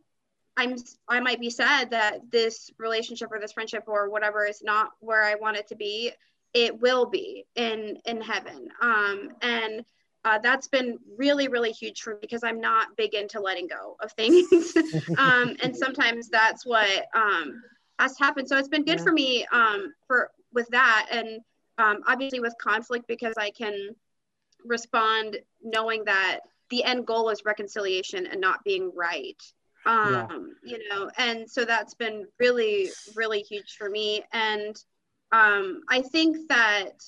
I'm 0.56 0.74
I 1.08 1.20
might 1.20 1.40
be 1.40 1.50
sad 1.50 1.90
that 1.92 2.30
this 2.30 2.70
relationship 2.78 3.30
or 3.30 3.38
this 3.38 3.52
friendship 3.52 3.84
or 3.86 4.10
whatever 4.10 4.44
is 4.44 4.62
not 4.62 4.90
where 5.00 5.22
I 5.22 5.36
want 5.36 5.56
it 5.56 5.68
to 5.68 5.76
be 5.76 6.12
it 6.58 6.80
will 6.80 7.06
be 7.06 7.46
in 7.54 7.96
in 8.04 8.20
heaven 8.20 8.68
um, 8.82 9.30
and 9.42 9.84
uh, 10.24 10.38
that's 10.38 10.66
been 10.66 10.98
really 11.16 11.46
really 11.46 11.70
huge 11.70 12.00
for 12.00 12.14
me 12.14 12.18
because 12.20 12.42
i'm 12.42 12.60
not 12.60 12.88
big 12.96 13.14
into 13.14 13.40
letting 13.40 13.68
go 13.68 13.96
of 14.00 14.10
things 14.12 14.46
um, 15.18 15.56
and 15.62 15.76
sometimes 15.76 16.28
that's 16.28 16.66
what 16.66 17.06
um, 17.14 17.62
has 17.98 18.18
happened 18.18 18.48
so 18.48 18.56
it's 18.56 18.68
been 18.68 18.84
good 18.84 18.98
yeah. 18.98 19.04
for 19.04 19.12
me 19.12 19.46
um, 19.52 19.94
for 20.06 20.30
with 20.52 20.68
that 20.70 21.06
and 21.12 21.40
um, 21.78 22.00
obviously 22.08 22.40
with 22.40 22.54
conflict 22.60 23.06
because 23.06 23.34
i 23.38 23.50
can 23.50 23.90
respond 24.64 25.36
knowing 25.62 26.04
that 26.04 26.40
the 26.70 26.82
end 26.82 27.06
goal 27.06 27.30
is 27.30 27.44
reconciliation 27.44 28.26
and 28.26 28.40
not 28.40 28.64
being 28.64 28.90
right 28.96 29.40
um, 29.86 30.56
yeah. 30.64 30.76
you 30.76 30.88
know 30.88 31.08
and 31.18 31.48
so 31.48 31.64
that's 31.64 31.94
been 31.94 32.26
really 32.40 32.90
really 33.14 33.40
huge 33.40 33.76
for 33.78 33.88
me 33.88 34.24
and 34.32 34.76
um, 35.32 35.82
I 35.88 36.02
think 36.02 36.48
that 36.48 37.02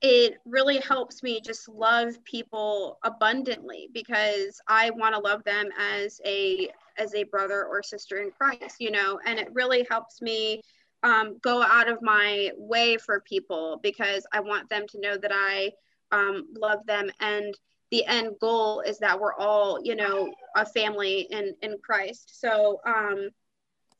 it 0.00 0.34
really 0.44 0.78
helps 0.78 1.22
me 1.22 1.40
just 1.40 1.68
love 1.68 2.22
people 2.24 2.98
abundantly 3.04 3.88
because 3.92 4.60
I 4.68 4.90
want 4.90 5.14
to 5.14 5.20
love 5.20 5.42
them 5.44 5.70
as 5.78 6.20
a 6.24 6.68
as 6.98 7.14
a 7.14 7.24
brother 7.24 7.64
or 7.64 7.82
sister 7.82 8.18
in 8.18 8.30
Christ, 8.30 8.76
you 8.78 8.90
know, 8.90 9.18
and 9.24 9.38
it 9.38 9.48
really 9.52 9.86
helps 9.90 10.20
me 10.20 10.60
um, 11.02 11.38
go 11.42 11.62
out 11.62 11.88
of 11.88 12.02
my 12.02 12.50
way 12.56 12.96
for 12.98 13.20
people 13.20 13.80
because 13.82 14.26
I 14.32 14.40
want 14.40 14.68
them 14.68 14.86
to 14.90 15.00
know 15.00 15.16
that 15.16 15.32
I 15.32 15.72
um, 16.12 16.48
love 16.54 16.86
them 16.86 17.10
and 17.20 17.54
the 17.90 18.04
end 18.06 18.34
goal 18.40 18.80
is 18.80 18.98
that 18.98 19.18
we're 19.18 19.34
all 19.34 19.78
you 19.82 19.94
know 19.94 20.32
a 20.56 20.66
family 20.66 21.28
in 21.30 21.54
in 21.62 21.76
Christ. 21.82 22.40
So 22.40 22.80
um, 22.86 23.30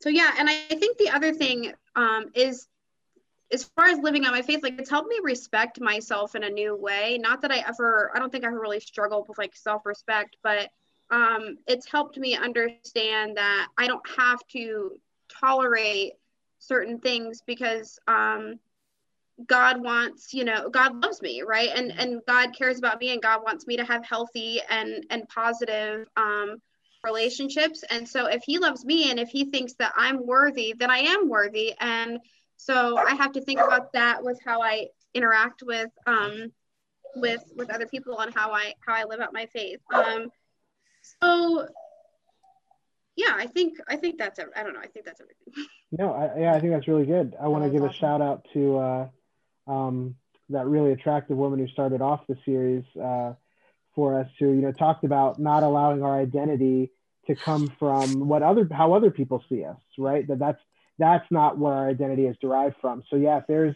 so 0.01 0.09
yeah, 0.09 0.33
and 0.37 0.49
I 0.49 0.75
think 0.75 0.97
the 0.97 1.09
other 1.09 1.33
thing 1.33 1.73
um, 1.95 2.25
is 2.35 2.67
as 3.53 3.63
far 3.75 3.85
as 3.85 3.99
living 3.99 4.25
out 4.25 4.33
my 4.33 4.41
faith, 4.41 4.63
like 4.63 4.79
it's 4.79 4.89
helped 4.89 5.09
me 5.09 5.19
respect 5.23 5.79
myself 5.79 6.35
in 6.35 6.43
a 6.43 6.49
new 6.49 6.75
way. 6.75 7.17
Not 7.19 7.41
that 7.41 7.51
I 7.51 7.63
ever, 7.67 8.11
I 8.15 8.19
don't 8.19 8.31
think 8.31 8.43
I 8.43 8.47
ever 8.47 8.59
really 8.59 8.79
struggled 8.79 9.27
with 9.27 9.37
like 9.37 9.55
self 9.55 9.85
respect, 9.85 10.37
but 10.43 10.69
um, 11.11 11.57
it's 11.67 11.89
helped 11.89 12.17
me 12.17 12.35
understand 12.35 13.37
that 13.37 13.67
I 13.77 13.87
don't 13.87 14.07
have 14.17 14.39
to 14.53 14.99
tolerate 15.29 16.13
certain 16.59 16.99
things 16.99 17.41
because 17.45 17.99
um, 18.07 18.59
God 19.47 19.83
wants, 19.83 20.33
you 20.33 20.43
know, 20.43 20.69
God 20.69 21.03
loves 21.03 21.21
me, 21.21 21.43
right? 21.43 21.69
And 21.73 21.91
and 21.91 22.21
God 22.27 22.55
cares 22.57 22.79
about 22.79 22.99
me, 22.99 23.11
and 23.11 23.21
God 23.21 23.41
wants 23.43 23.67
me 23.67 23.77
to 23.77 23.83
have 23.83 24.05
healthy 24.05 24.61
and 24.69 25.05
and 25.09 25.27
positive 25.27 26.07
um, 26.17 26.57
relationships. 27.03 27.83
And 27.89 28.07
so, 28.07 28.27
if 28.27 28.43
He 28.45 28.57
loves 28.57 28.85
me, 28.85 29.11
and 29.11 29.19
if 29.19 29.29
He 29.29 29.45
thinks 29.45 29.73
that 29.73 29.93
I'm 29.95 30.25
worthy, 30.25 30.73
then 30.77 30.89
I 30.89 30.99
am 30.99 31.29
worthy, 31.29 31.75
and 31.79 32.19
so 32.65 32.97
I 32.97 33.13
have 33.13 33.31
to 33.33 33.41
think 33.41 33.59
about 33.59 33.93
that 33.93 34.23
with 34.23 34.39
how 34.43 34.63
I 34.63 34.87
interact 35.13 35.61
with 35.61 35.91
um, 36.07 36.51
with 37.15 37.43
with 37.55 37.69
other 37.69 37.85
people 37.85 38.19
and 38.19 38.33
how 38.33 38.51
I 38.53 38.73
how 38.83 38.95
I 38.95 39.03
live 39.03 39.19
out 39.19 39.33
my 39.33 39.45
faith. 39.45 39.81
Um, 39.93 40.31
so 41.21 41.67
yeah, 43.15 43.35
I 43.35 43.45
think 43.45 43.77
I 43.87 43.97
think 43.97 44.17
that's 44.17 44.39
I 44.39 44.63
don't 44.63 44.73
know. 44.73 44.79
I 44.79 44.87
think 44.87 45.05
that's 45.05 45.21
everything. 45.21 45.65
No, 45.97 46.11
I, 46.11 46.39
yeah, 46.39 46.53
I 46.53 46.59
think 46.59 46.73
that's 46.73 46.89
really 46.89 47.05
good. 47.05 47.37
I 47.41 47.47
want 47.47 47.63
to 47.63 47.69
give 47.69 47.81
awesome. 47.81 47.95
a 47.95 47.97
shout 47.97 48.21
out 48.21 48.45
to 48.51 48.77
uh, 48.77 49.07
um, 49.65 50.15
that 50.49 50.65
really 50.65 50.91
attractive 50.91 51.37
woman 51.37 51.57
who 51.59 51.69
started 51.69 52.01
off 52.01 52.27
the 52.27 52.35
series 52.43 52.83
uh, 53.01 53.33
for 53.93 54.19
us, 54.19 54.27
who 54.37 54.47
you 54.47 54.61
know 54.61 54.73
talked 54.73 55.05
about 55.05 55.39
not 55.39 55.63
allowing 55.63 56.03
our 56.03 56.19
identity 56.19 56.91
to 57.27 57.35
come 57.35 57.71
from 57.79 58.27
what 58.27 58.43
other 58.43 58.67
how 58.69 58.93
other 58.93 59.11
people 59.11 59.41
see 59.47 59.63
us, 59.63 59.77
right? 59.97 60.27
That 60.27 60.39
that's 60.39 60.59
that's 60.97 61.25
not 61.31 61.57
where 61.57 61.73
our 61.73 61.89
identity 61.89 62.25
is 62.25 62.35
derived 62.41 62.75
from. 62.81 63.03
So 63.09 63.15
yeah, 63.15 63.37
if 63.37 63.47
there's 63.47 63.75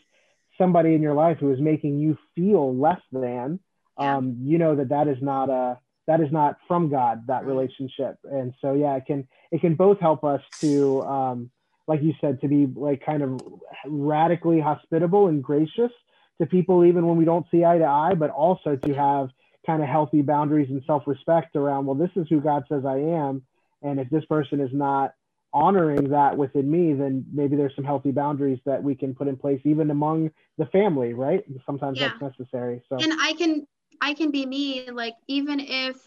somebody 0.58 0.94
in 0.94 1.02
your 1.02 1.14
life 1.14 1.38
who 1.40 1.52
is 1.52 1.60
making 1.60 2.00
you 2.00 2.18
feel 2.36 2.76
less 2.76 3.02
than, 3.12 3.60
um, 3.98 4.38
you 4.42 4.58
know 4.58 4.76
that 4.76 4.90
that 4.90 5.08
is 5.08 5.18
not 5.22 5.50
a 5.50 5.80
that 6.08 6.22
is 6.22 6.32
not 6.32 6.58
from 6.68 6.90
God 6.90 7.28
that 7.28 7.46
relationship. 7.46 8.18
And 8.24 8.54
so 8.62 8.74
yeah, 8.74 8.96
it 8.96 9.06
can 9.06 9.28
it 9.52 9.62
can 9.62 9.76
both 9.76 10.00
help 10.00 10.24
us 10.24 10.42
to 10.62 11.02
um, 11.04 11.52
like 11.88 12.02
you 12.02 12.14
said 12.22 12.42
to 12.42 12.48
be 12.48 12.66
like 12.66 13.06
kind 13.06 13.24
of 13.24 13.42
radically 13.86 14.60
hospitable 14.60 15.28
and 15.28 15.44
gracious 15.44 15.92
to 16.40 16.48
people 16.48 16.86
even 16.86 17.06
when 17.06 17.18
we 17.18 17.26
don't 17.26 17.46
see 17.52 17.66
eye 17.66 17.78
to 17.78 17.86
eye, 17.86 18.14
but 18.16 18.30
also 18.30 18.76
to 18.76 18.94
have 18.94 19.30
kind 19.66 19.84
of 19.84 19.90
healthy 19.90 20.22
boundaries 20.22 20.70
and 20.70 20.82
self-respect 20.88 21.56
around 21.56 21.86
well 21.86 21.96
this 21.96 22.10
is 22.16 22.26
who 22.30 22.40
God 22.40 22.64
says 22.70 22.86
I 22.88 22.98
am 22.98 23.44
and 23.82 24.00
if 24.00 24.10
this 24.10 24.26
person 24.26 24.62
is 24.62 24.72
not 24.74 25.14
honoring 25.54 26.10
that 26.10 26.38
within 26.38 26.70
me, 26.70 26.94
then 26.94 27.26
maybe 27.32 27.56
there's 27.56 27.76
some 27.76 27.86
healthy 27.86 28.12
boundaries 28.12 28.60
that 28.66 28.82
we 28.82 28.96
can 28.96 29.16
put 29.16 29.28
in 29.28 29.36
place 29.36 29.62
even 29.64 29.90
among 29.92 30.32
the 30.58 30.66
family, 30.68 31.14
right? 31.14 31.44
Sometimes 31.66 32.00
yeah. 32.00 32.10
that's 32.10 32.38
necessary. 32.38 32.82
So 32.90 32.98
and 32.98 33.14
I 33.20 33.34
can 33.34 33.68
I 34.02 34.14
can 34.14 34.32
be 34.32 34.46
me, 34.46 34.90
like 34.92 35.16
even 35.28 35.60
if 35.60 35.98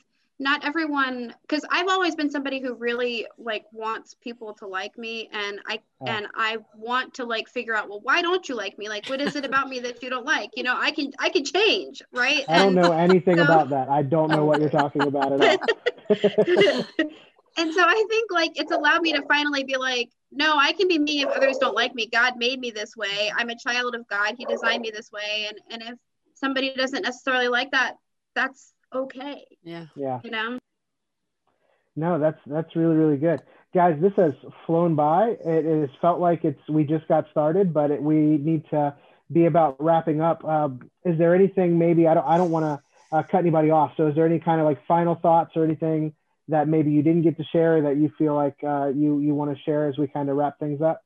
not 0.43 0.65
everyone 0.65 1.33
because 1.43 1.65
I've 1.71 1.89
always 1.89 2.17
been 2.17 2.31
somebody 2.31 2.61
who 2.61 2.75
really 2.75 3.27
like 3.39 3.65
wants 3.71 4.15
people 4.15 4.55
to 4.55 4.67
like 4.67 4.99
me 4.99 5.31
and 5.33 5.61
I 5.67 5.81
oh. 6.01 6.07
and 6.07 6.27
I 6.35 6.59
want 6.77 7.15
to 7.15 7.25
like 7.25 7.49
figure 7.49 7.77
out 7.77 7.89
well 7.89 8.01
why 8.03 8.23
don't 8.23 8.49
you 8.49 8.57
like 8.57 8.77
me 8.77 8.89
like 8.89 9.09
what 9.09 9.21
is 9.21 9.37
it 9.37 9.45
about 9.45 9.69
me 9.69 9.79
that 9.81 10.03
you 10.03 10.11
don't 10.11 10.27
like 10.27 10.51
you 10.57 10.65
know 10.65 10.77
I 10.77 10.91
can 10.91 11.13
I 11.21 11.29
can 11.29 11.45
change 11.45 12.03
right 12.13 12.45
I 12.49 12.59
don't 12.59 12.75
know 12.75 12.93
anything 12.93 13.37
so, 13.39 13.45
about 13.45 13.71
that 13.71 13.89
I 13.89 14.03
don't 14.03 14.31
know 14.31 14.45
what 14.45 14.61
you're 14.61 14.71
talking 14.71 15.03
about 15.03 15.41
at 15.41 15.61
all 15.61 16.85
and 17.57 17.73
so 17.75 17.83
I 17.83 18.05
think 18.09 18.31
like 18.31 18.53
it's 18.55 18.73
allowed 18.73 19.03
me 19.03 19.13
to 19.13 19.23
finally 19.23 19.65
be 19.65 19.77
like, 19.77 20.11
no, 20.31 20.57
I 20.57 20.73
can 20.73 20.89
be 20.89 20.99
me 20.99 21.23
if 21.23 21.29
others 21.29 21.59
don't 21.59 21.75
like 21.75 21.95
me. 21.95 22.07
God 22.07 22.37
made 22.37 22.59
me 22.59 22.71
this 22.71 22.97
way. 22.97 23.31
I'm 23.37 23.51
a 23.51 23.59
child 23.59 23.95
of 23.95 24.07
God. 24.09 24.35
He 24.39 24.45
designed 24.45 24.83
me 24.83 24.91
this 24.91 25.11
way. 25.13 25.49
And 25.49 25.59
and 25.71 25.93
if 25.93 25.99
somebody 26.35 26.75
doesn't 26.75 27.03
necessarily 27.03 27.49
like 27.49 27.71
that, 27.73 27.97
that's 28.35 28.73
okay. 28.95 29.45
Yeah. 29.63 29.87
Yeah. 29.95 30.21
You 30.25 30.31
know? 30.31 30.59
No, 31.95 32.19
that's 32.19 32.39
that's 32.47 32.75
really, 32.75 32.97
really 32.97 33.19
good. 33.19 33.43
Guys, 33.75 33.99
this 34.01 34.13
has 34.17 34.33
flown 34.67 34.95
by. 34.95 35.37
It, 35.45 35.67
it 35.67 35.81
has 35.81 35.91
felt 36.01 36.21
like 36.21 36.45
it's 36.45 36.61
we 36.69 36.85
just 36.85 37.07
got 37.09 37.27
started, 37.31 37.73
but 37.73 37.91
it, 37.91 38.03
we 38.03 38.39
need 38.39 38.69
to 38.71 38.95
be 39.31 39.47
about 39.47 39.83
wrapping 39.83 40.21
up. 40.21 40.43
Uh, 40.45 40.71
is 41.05 41.19
there 41.19 41.35
anything 41.35 41.79
maybe 41.79 42.07
I 42.07 42.15
don't 42.15 42.27
I 42.27 42.39
don't 42.39 42.51
want 42.51 42.65
to 42.65 42.83
uh, 43.13 43.23
cut 43.23 43.39
anybody 43.39 43.71
off. 43.71 43.93
So 43.97 44.07
is 44.07 44.15
there 44.15 44.27
any 44.27 44.39
kind 44.39 44.61
of 44.61 44.67
like 44.67 44.85
final 44.87 45.15
thoughts 45.15 45.53
or 45.57 45.65
anything 45.65 46.15
that 46.49 46.69
maybe 46.69 46.91
you 46.91 47.03
didn't 47.03 47.23
get 47.23 47.37
to 47.37 47.45
share 47.45 47.83
that 47.83 47.97
you 47.97 48.13
feel 48.19 48.35
like 48.35 48.57
uh, 48.63 48.87
you 48.89 49.21
you 49.21 49.35
want 49.35 49.57
to 49.57 49.63
share 49.63 49.89
as 49.89 49.97
we 49.97 50.07
kind 50.07 50.29
of 50.29 50.37
wrap 50.37 50.59
things 50.59 50.83
up? 50.83 51.05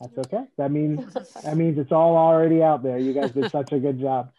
That's 0.00 0.18
okay. 0.18 0.44
That 0.56 0.70
means 0.70 1.12
that 1.42 1.56
means 1.56 1.78
it's 1.78 1.92
all 1.92 2.16
already 2.16 2.62
out 2.62 2.82
there. 2.82 2.98
You 2.98 3.12
guys 3.12 3.32
did 3.32 3.50
such 3.52 3.72
a 3.72 3.78
good 3.78 4.00
job. 4.00 4.32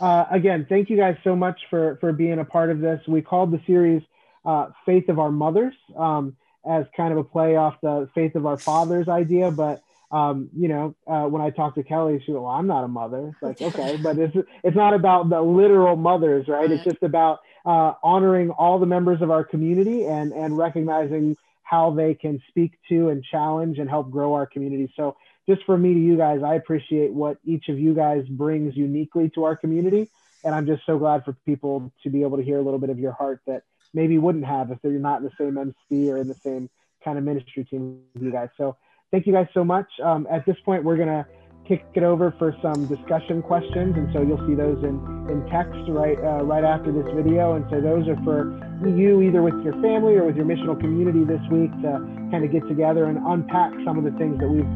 Uh, 0.00 0.26
again, 0.30 0.66
thank 0.68 0.90
you 0.90 0.96
guys 0.96 1.16
so 1.24 1.34
much 1.34 1.60
for 1.70 1.96
for 2.00 2.12
being 2.12 2.38
a 2.38 2.44
part 2.44 2.70
of 2.70 2.80
this. 2.80 3.00
We 3.08 3.22
called 3.22 3.50
the 3.50 3.60
series 3.66 4.02
uh, 4.44 4.68
"Faith 4.86 5.08
of 5.08 5.18
Our 5.18 5.32
Mothers" 5.32 5.74
um, 5.96 6.36
as 6.66 6.86
kind 6.96 7.12
of 7.12 7.18
a 7.18 7.24
play 7.24 7.56
off 7.56 7.74
the 7.82 8.08
"Faith 8.14 8.34
of 8.34 8.46
Our 8.46 8.58
Fathers" 8.58 9.08
idea, 9.08 9.50
but 9.50 9.82
um, 10.10 10.48
you 10.56 10.68
know, 10.68 10.94
uh, 11.06 11.24
when 11.24 11.42
I 11.42 11.50
talk 11.50 11.74
to 11.74 11.82
Kelly, 11.82 12.22
she 12.24 12.32
goes, 12.32 12.40
"Well, 12.40 12.50
I'm 12.50 12.66
not 12.66 12.84
a 12.84 12.88
mother." 12.88 13.34
It's 13.34 13.42
like, 13.42 13.60
okay, 13.74 13.96
but 14.02 14.18
it's 14.18 14.34
it's 14.64 14.76
not 14.76 14.94
about 14.94 15.28
the 15.28 15.40
literal 15.40 15.96
mothers, 15.96 16.48
right? 16.48 16.60
right. 16.60 16.70
It's 16.70 16.84
just 16.84 17.02
about 17.02 17.40
uh, 17.66 17.92
honoring 18.02 18.50
all 18.50 18.78
the 18.78 18.86
members 18.86 19.20
of 19.20 19.30
our 19.30 19.44
community 19.44 20.04
and 20.04 20.32
and 20.32 20.56
recognizing 20.56 21.36
how 21.62 21.90
they 21.90 22.14
can 22.14 22.40
speak 22.48 22.72
to 22.88 23.10
and 23.10 23.22
challenge 23.22 23.78
and 23.78 23.90
help 23.90 24.10
grow 24.10 24.32
our 24.32 24.46
community. 24.46 24.90
So, 24.96 25.16
just 25.46 25.62
for 25.64 25.76
me 25.76 25.92
to 25.92 26.00
you 26.00 26.16
guys, 26.16 26.40
I 26.42 26.54
appreciate 26.54 27.12
what 27.12 27.36
each 27.44 27.68
of 27.68 27.78
you 27.78 27.94
guys 27.94 28.24
brings 28.28 28.74
uniquely 28.76 29.30
to 29.34 29.44
our 29.44 29.56
community, 29.56 30.08
and 30.42 30.54
I'm 30.54 30.66
just 30.66 30.86
so 30.86 30.98
glad 30.98 31.24
for 31.24 31.34
people 31.44 31.92
to 32.02 32.10
be 32.10 32.22
able 32.22 32.38
to 32.38 32.42
hear 32.42 32.58
a 32.58 32.62
little 32.62 32.80
bit 32.80 32.88
of 32.88 32.98
your 32.98 33.12
heart 33.12 33.42
that 33.46 33.64
maybe 33.92 34.16
wouldn't 34.16 34.46
have 34.46 34.70
if 34.70 34.78
they're 34.82 34.92
not 34.92 35.20
in 35.20 35.24
the 35.24 35.32
same 35.38 35.58
MC 35.58 36.10
or 36.10 36.16
in 36.16 36.28
the 36.28 36.36
same 36.42 36.70
kind 37.04 37.18
of 37.18 37.24
ministry 37.24 37.64
team 37.64 38.00
with 38.14 38.22
you 38.22 38.32
guys. 38.32 38.48
So 38.56 38.76
thank 39.10 39.26
you 39.26 39.32
guys 39.32 39.46
so 39.54 39.64
much. 39.64 39.88
Um, 40.02 40.26
at 40.30 40.44
this 40.46 40.56
point, 40.64 40.84
we're 40.84 40.96
going 40.96 41.08
to 41.08 41.26
kick 41.66 41.84
it 41.94 42.02
over 42.02 42.34
for 42.38 42.56
some 42.62 42.86
discussion 42.88 43.42
questions. 43.42 43.94
And 43.96 44.08
so 44.12 44.22
you'll 44.22 44.40
see 44.48 44.54
those 44.54 44.82
in, 44.82 44.96
in 45.28 45.44
text 45.52 45.76
right, 45.88 46.16
uh, 46.16 46.42
right 46.44 46.64
after 46.64 46.90
this 46.90 47.04
video. 47.14 47.54
And 47.54 47.64
so 47.68 47.80
those 47.80 48.08
are 48.08 48.16
for 48.24 48.48
you 48.88 49.20
either 49.20 49.42
with 49.42 49.60
your 49.62 49.74
family 49.84 50.16
or 50.16 50.24
with 50.24 50.36
your 50.36 50.46
missional 50.46 50.80
community 50.80 51.24
this 51.24 51.44
week 51.52 51.70
to 51.84 52.00
kind 52.32 52.44
of 52.44 52.50
get 52.50 52.66
together 52.68 53.04
and 53.04 53.18
unpack 53.18 53.72
some 53.84 53.98
of 54.00 54.04
the 54.04 54.16
things 54.16 54.40
that 54.40 54.48
we've 54.48 54.68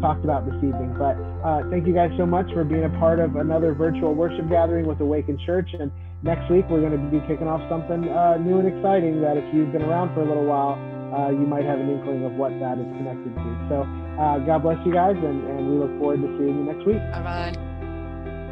talked 0.00 0.22
about 0.22 0.46
this 0.46 0.54
evening. 0.62 0.94
But 0.94 1.18
uh, 1.42 1.66
thank 1.68 1.86
you 1.86 1.94
guys 1.94 2.14
so 2.16 2.26
much 2.26 2.46
for 2.54 2.62
being 2.62 2.84
a 2.84 2.94
part 3.02 3.18
of 3.18 3.34
another 3.36 3.74
virtual 3.74 4.14
worship 4.14 4.48
gathering 4.48 4.86
with 4.86 5.00
Awaken 5.00 5.38
Church. 5.44 5.74
And 5.74 5.90
next 6.22 6.46
week, 6.50 6.66
we're 6.70 6.80
going 6.84 6.94
to 6.94 7.10
be 7.10 7.18
kicking 7.26 7.48
off 7.48 7.66
something 7.68 8.06
uh, 8.06 8.38
new 8.38 8.62
and 8.62 8.70
exciting 8.70 9.20
that 9.22 9.36
if 9.36 9.44
you've 9.54 9.72
been 9.72 9.82
around 9.82 10.14
for 10.14 10.22
a 10.22 10.28
little 10.28 10.46
while, 10.46 10.78
uh, 11.16 11.30
you 11.30 11.46
might 11.48 11.64
have 11.64 11.80
an 11.80 11.88
inkling 11.88 12.24
of 12.24 12.32
what 12.34 12.52
that 12.60 12.78
is 12.78 12.86
connected 13.00 13.34
to. 13.34 13.48
So 13.72 13.76
uh, 14.20 14.38
God 14.44 14.62
bless 14.62 14.78
you 14.84 14.92
guys, 14.92 15.16
and, 15.16 15.48
and 15.48 15.70
we 15.70 15.78
look 15.78 15.96
forward 15.98 16.20
to 16.20 16.28
seeing 16.38 16.60
you 16.60 16.64
next 16.68 16.86
week. 16.86 17.00
Bye 17.12 17.24
bye. 17.24 17.52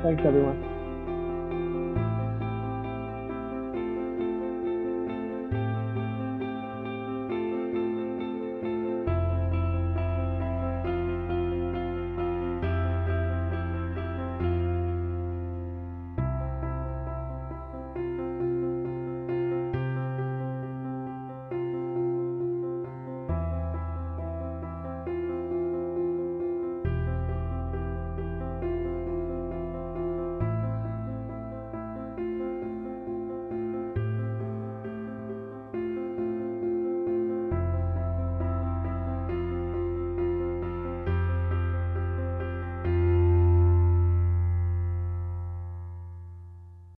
Thanks, 0.03 0.22
everyone. 0.24 0.73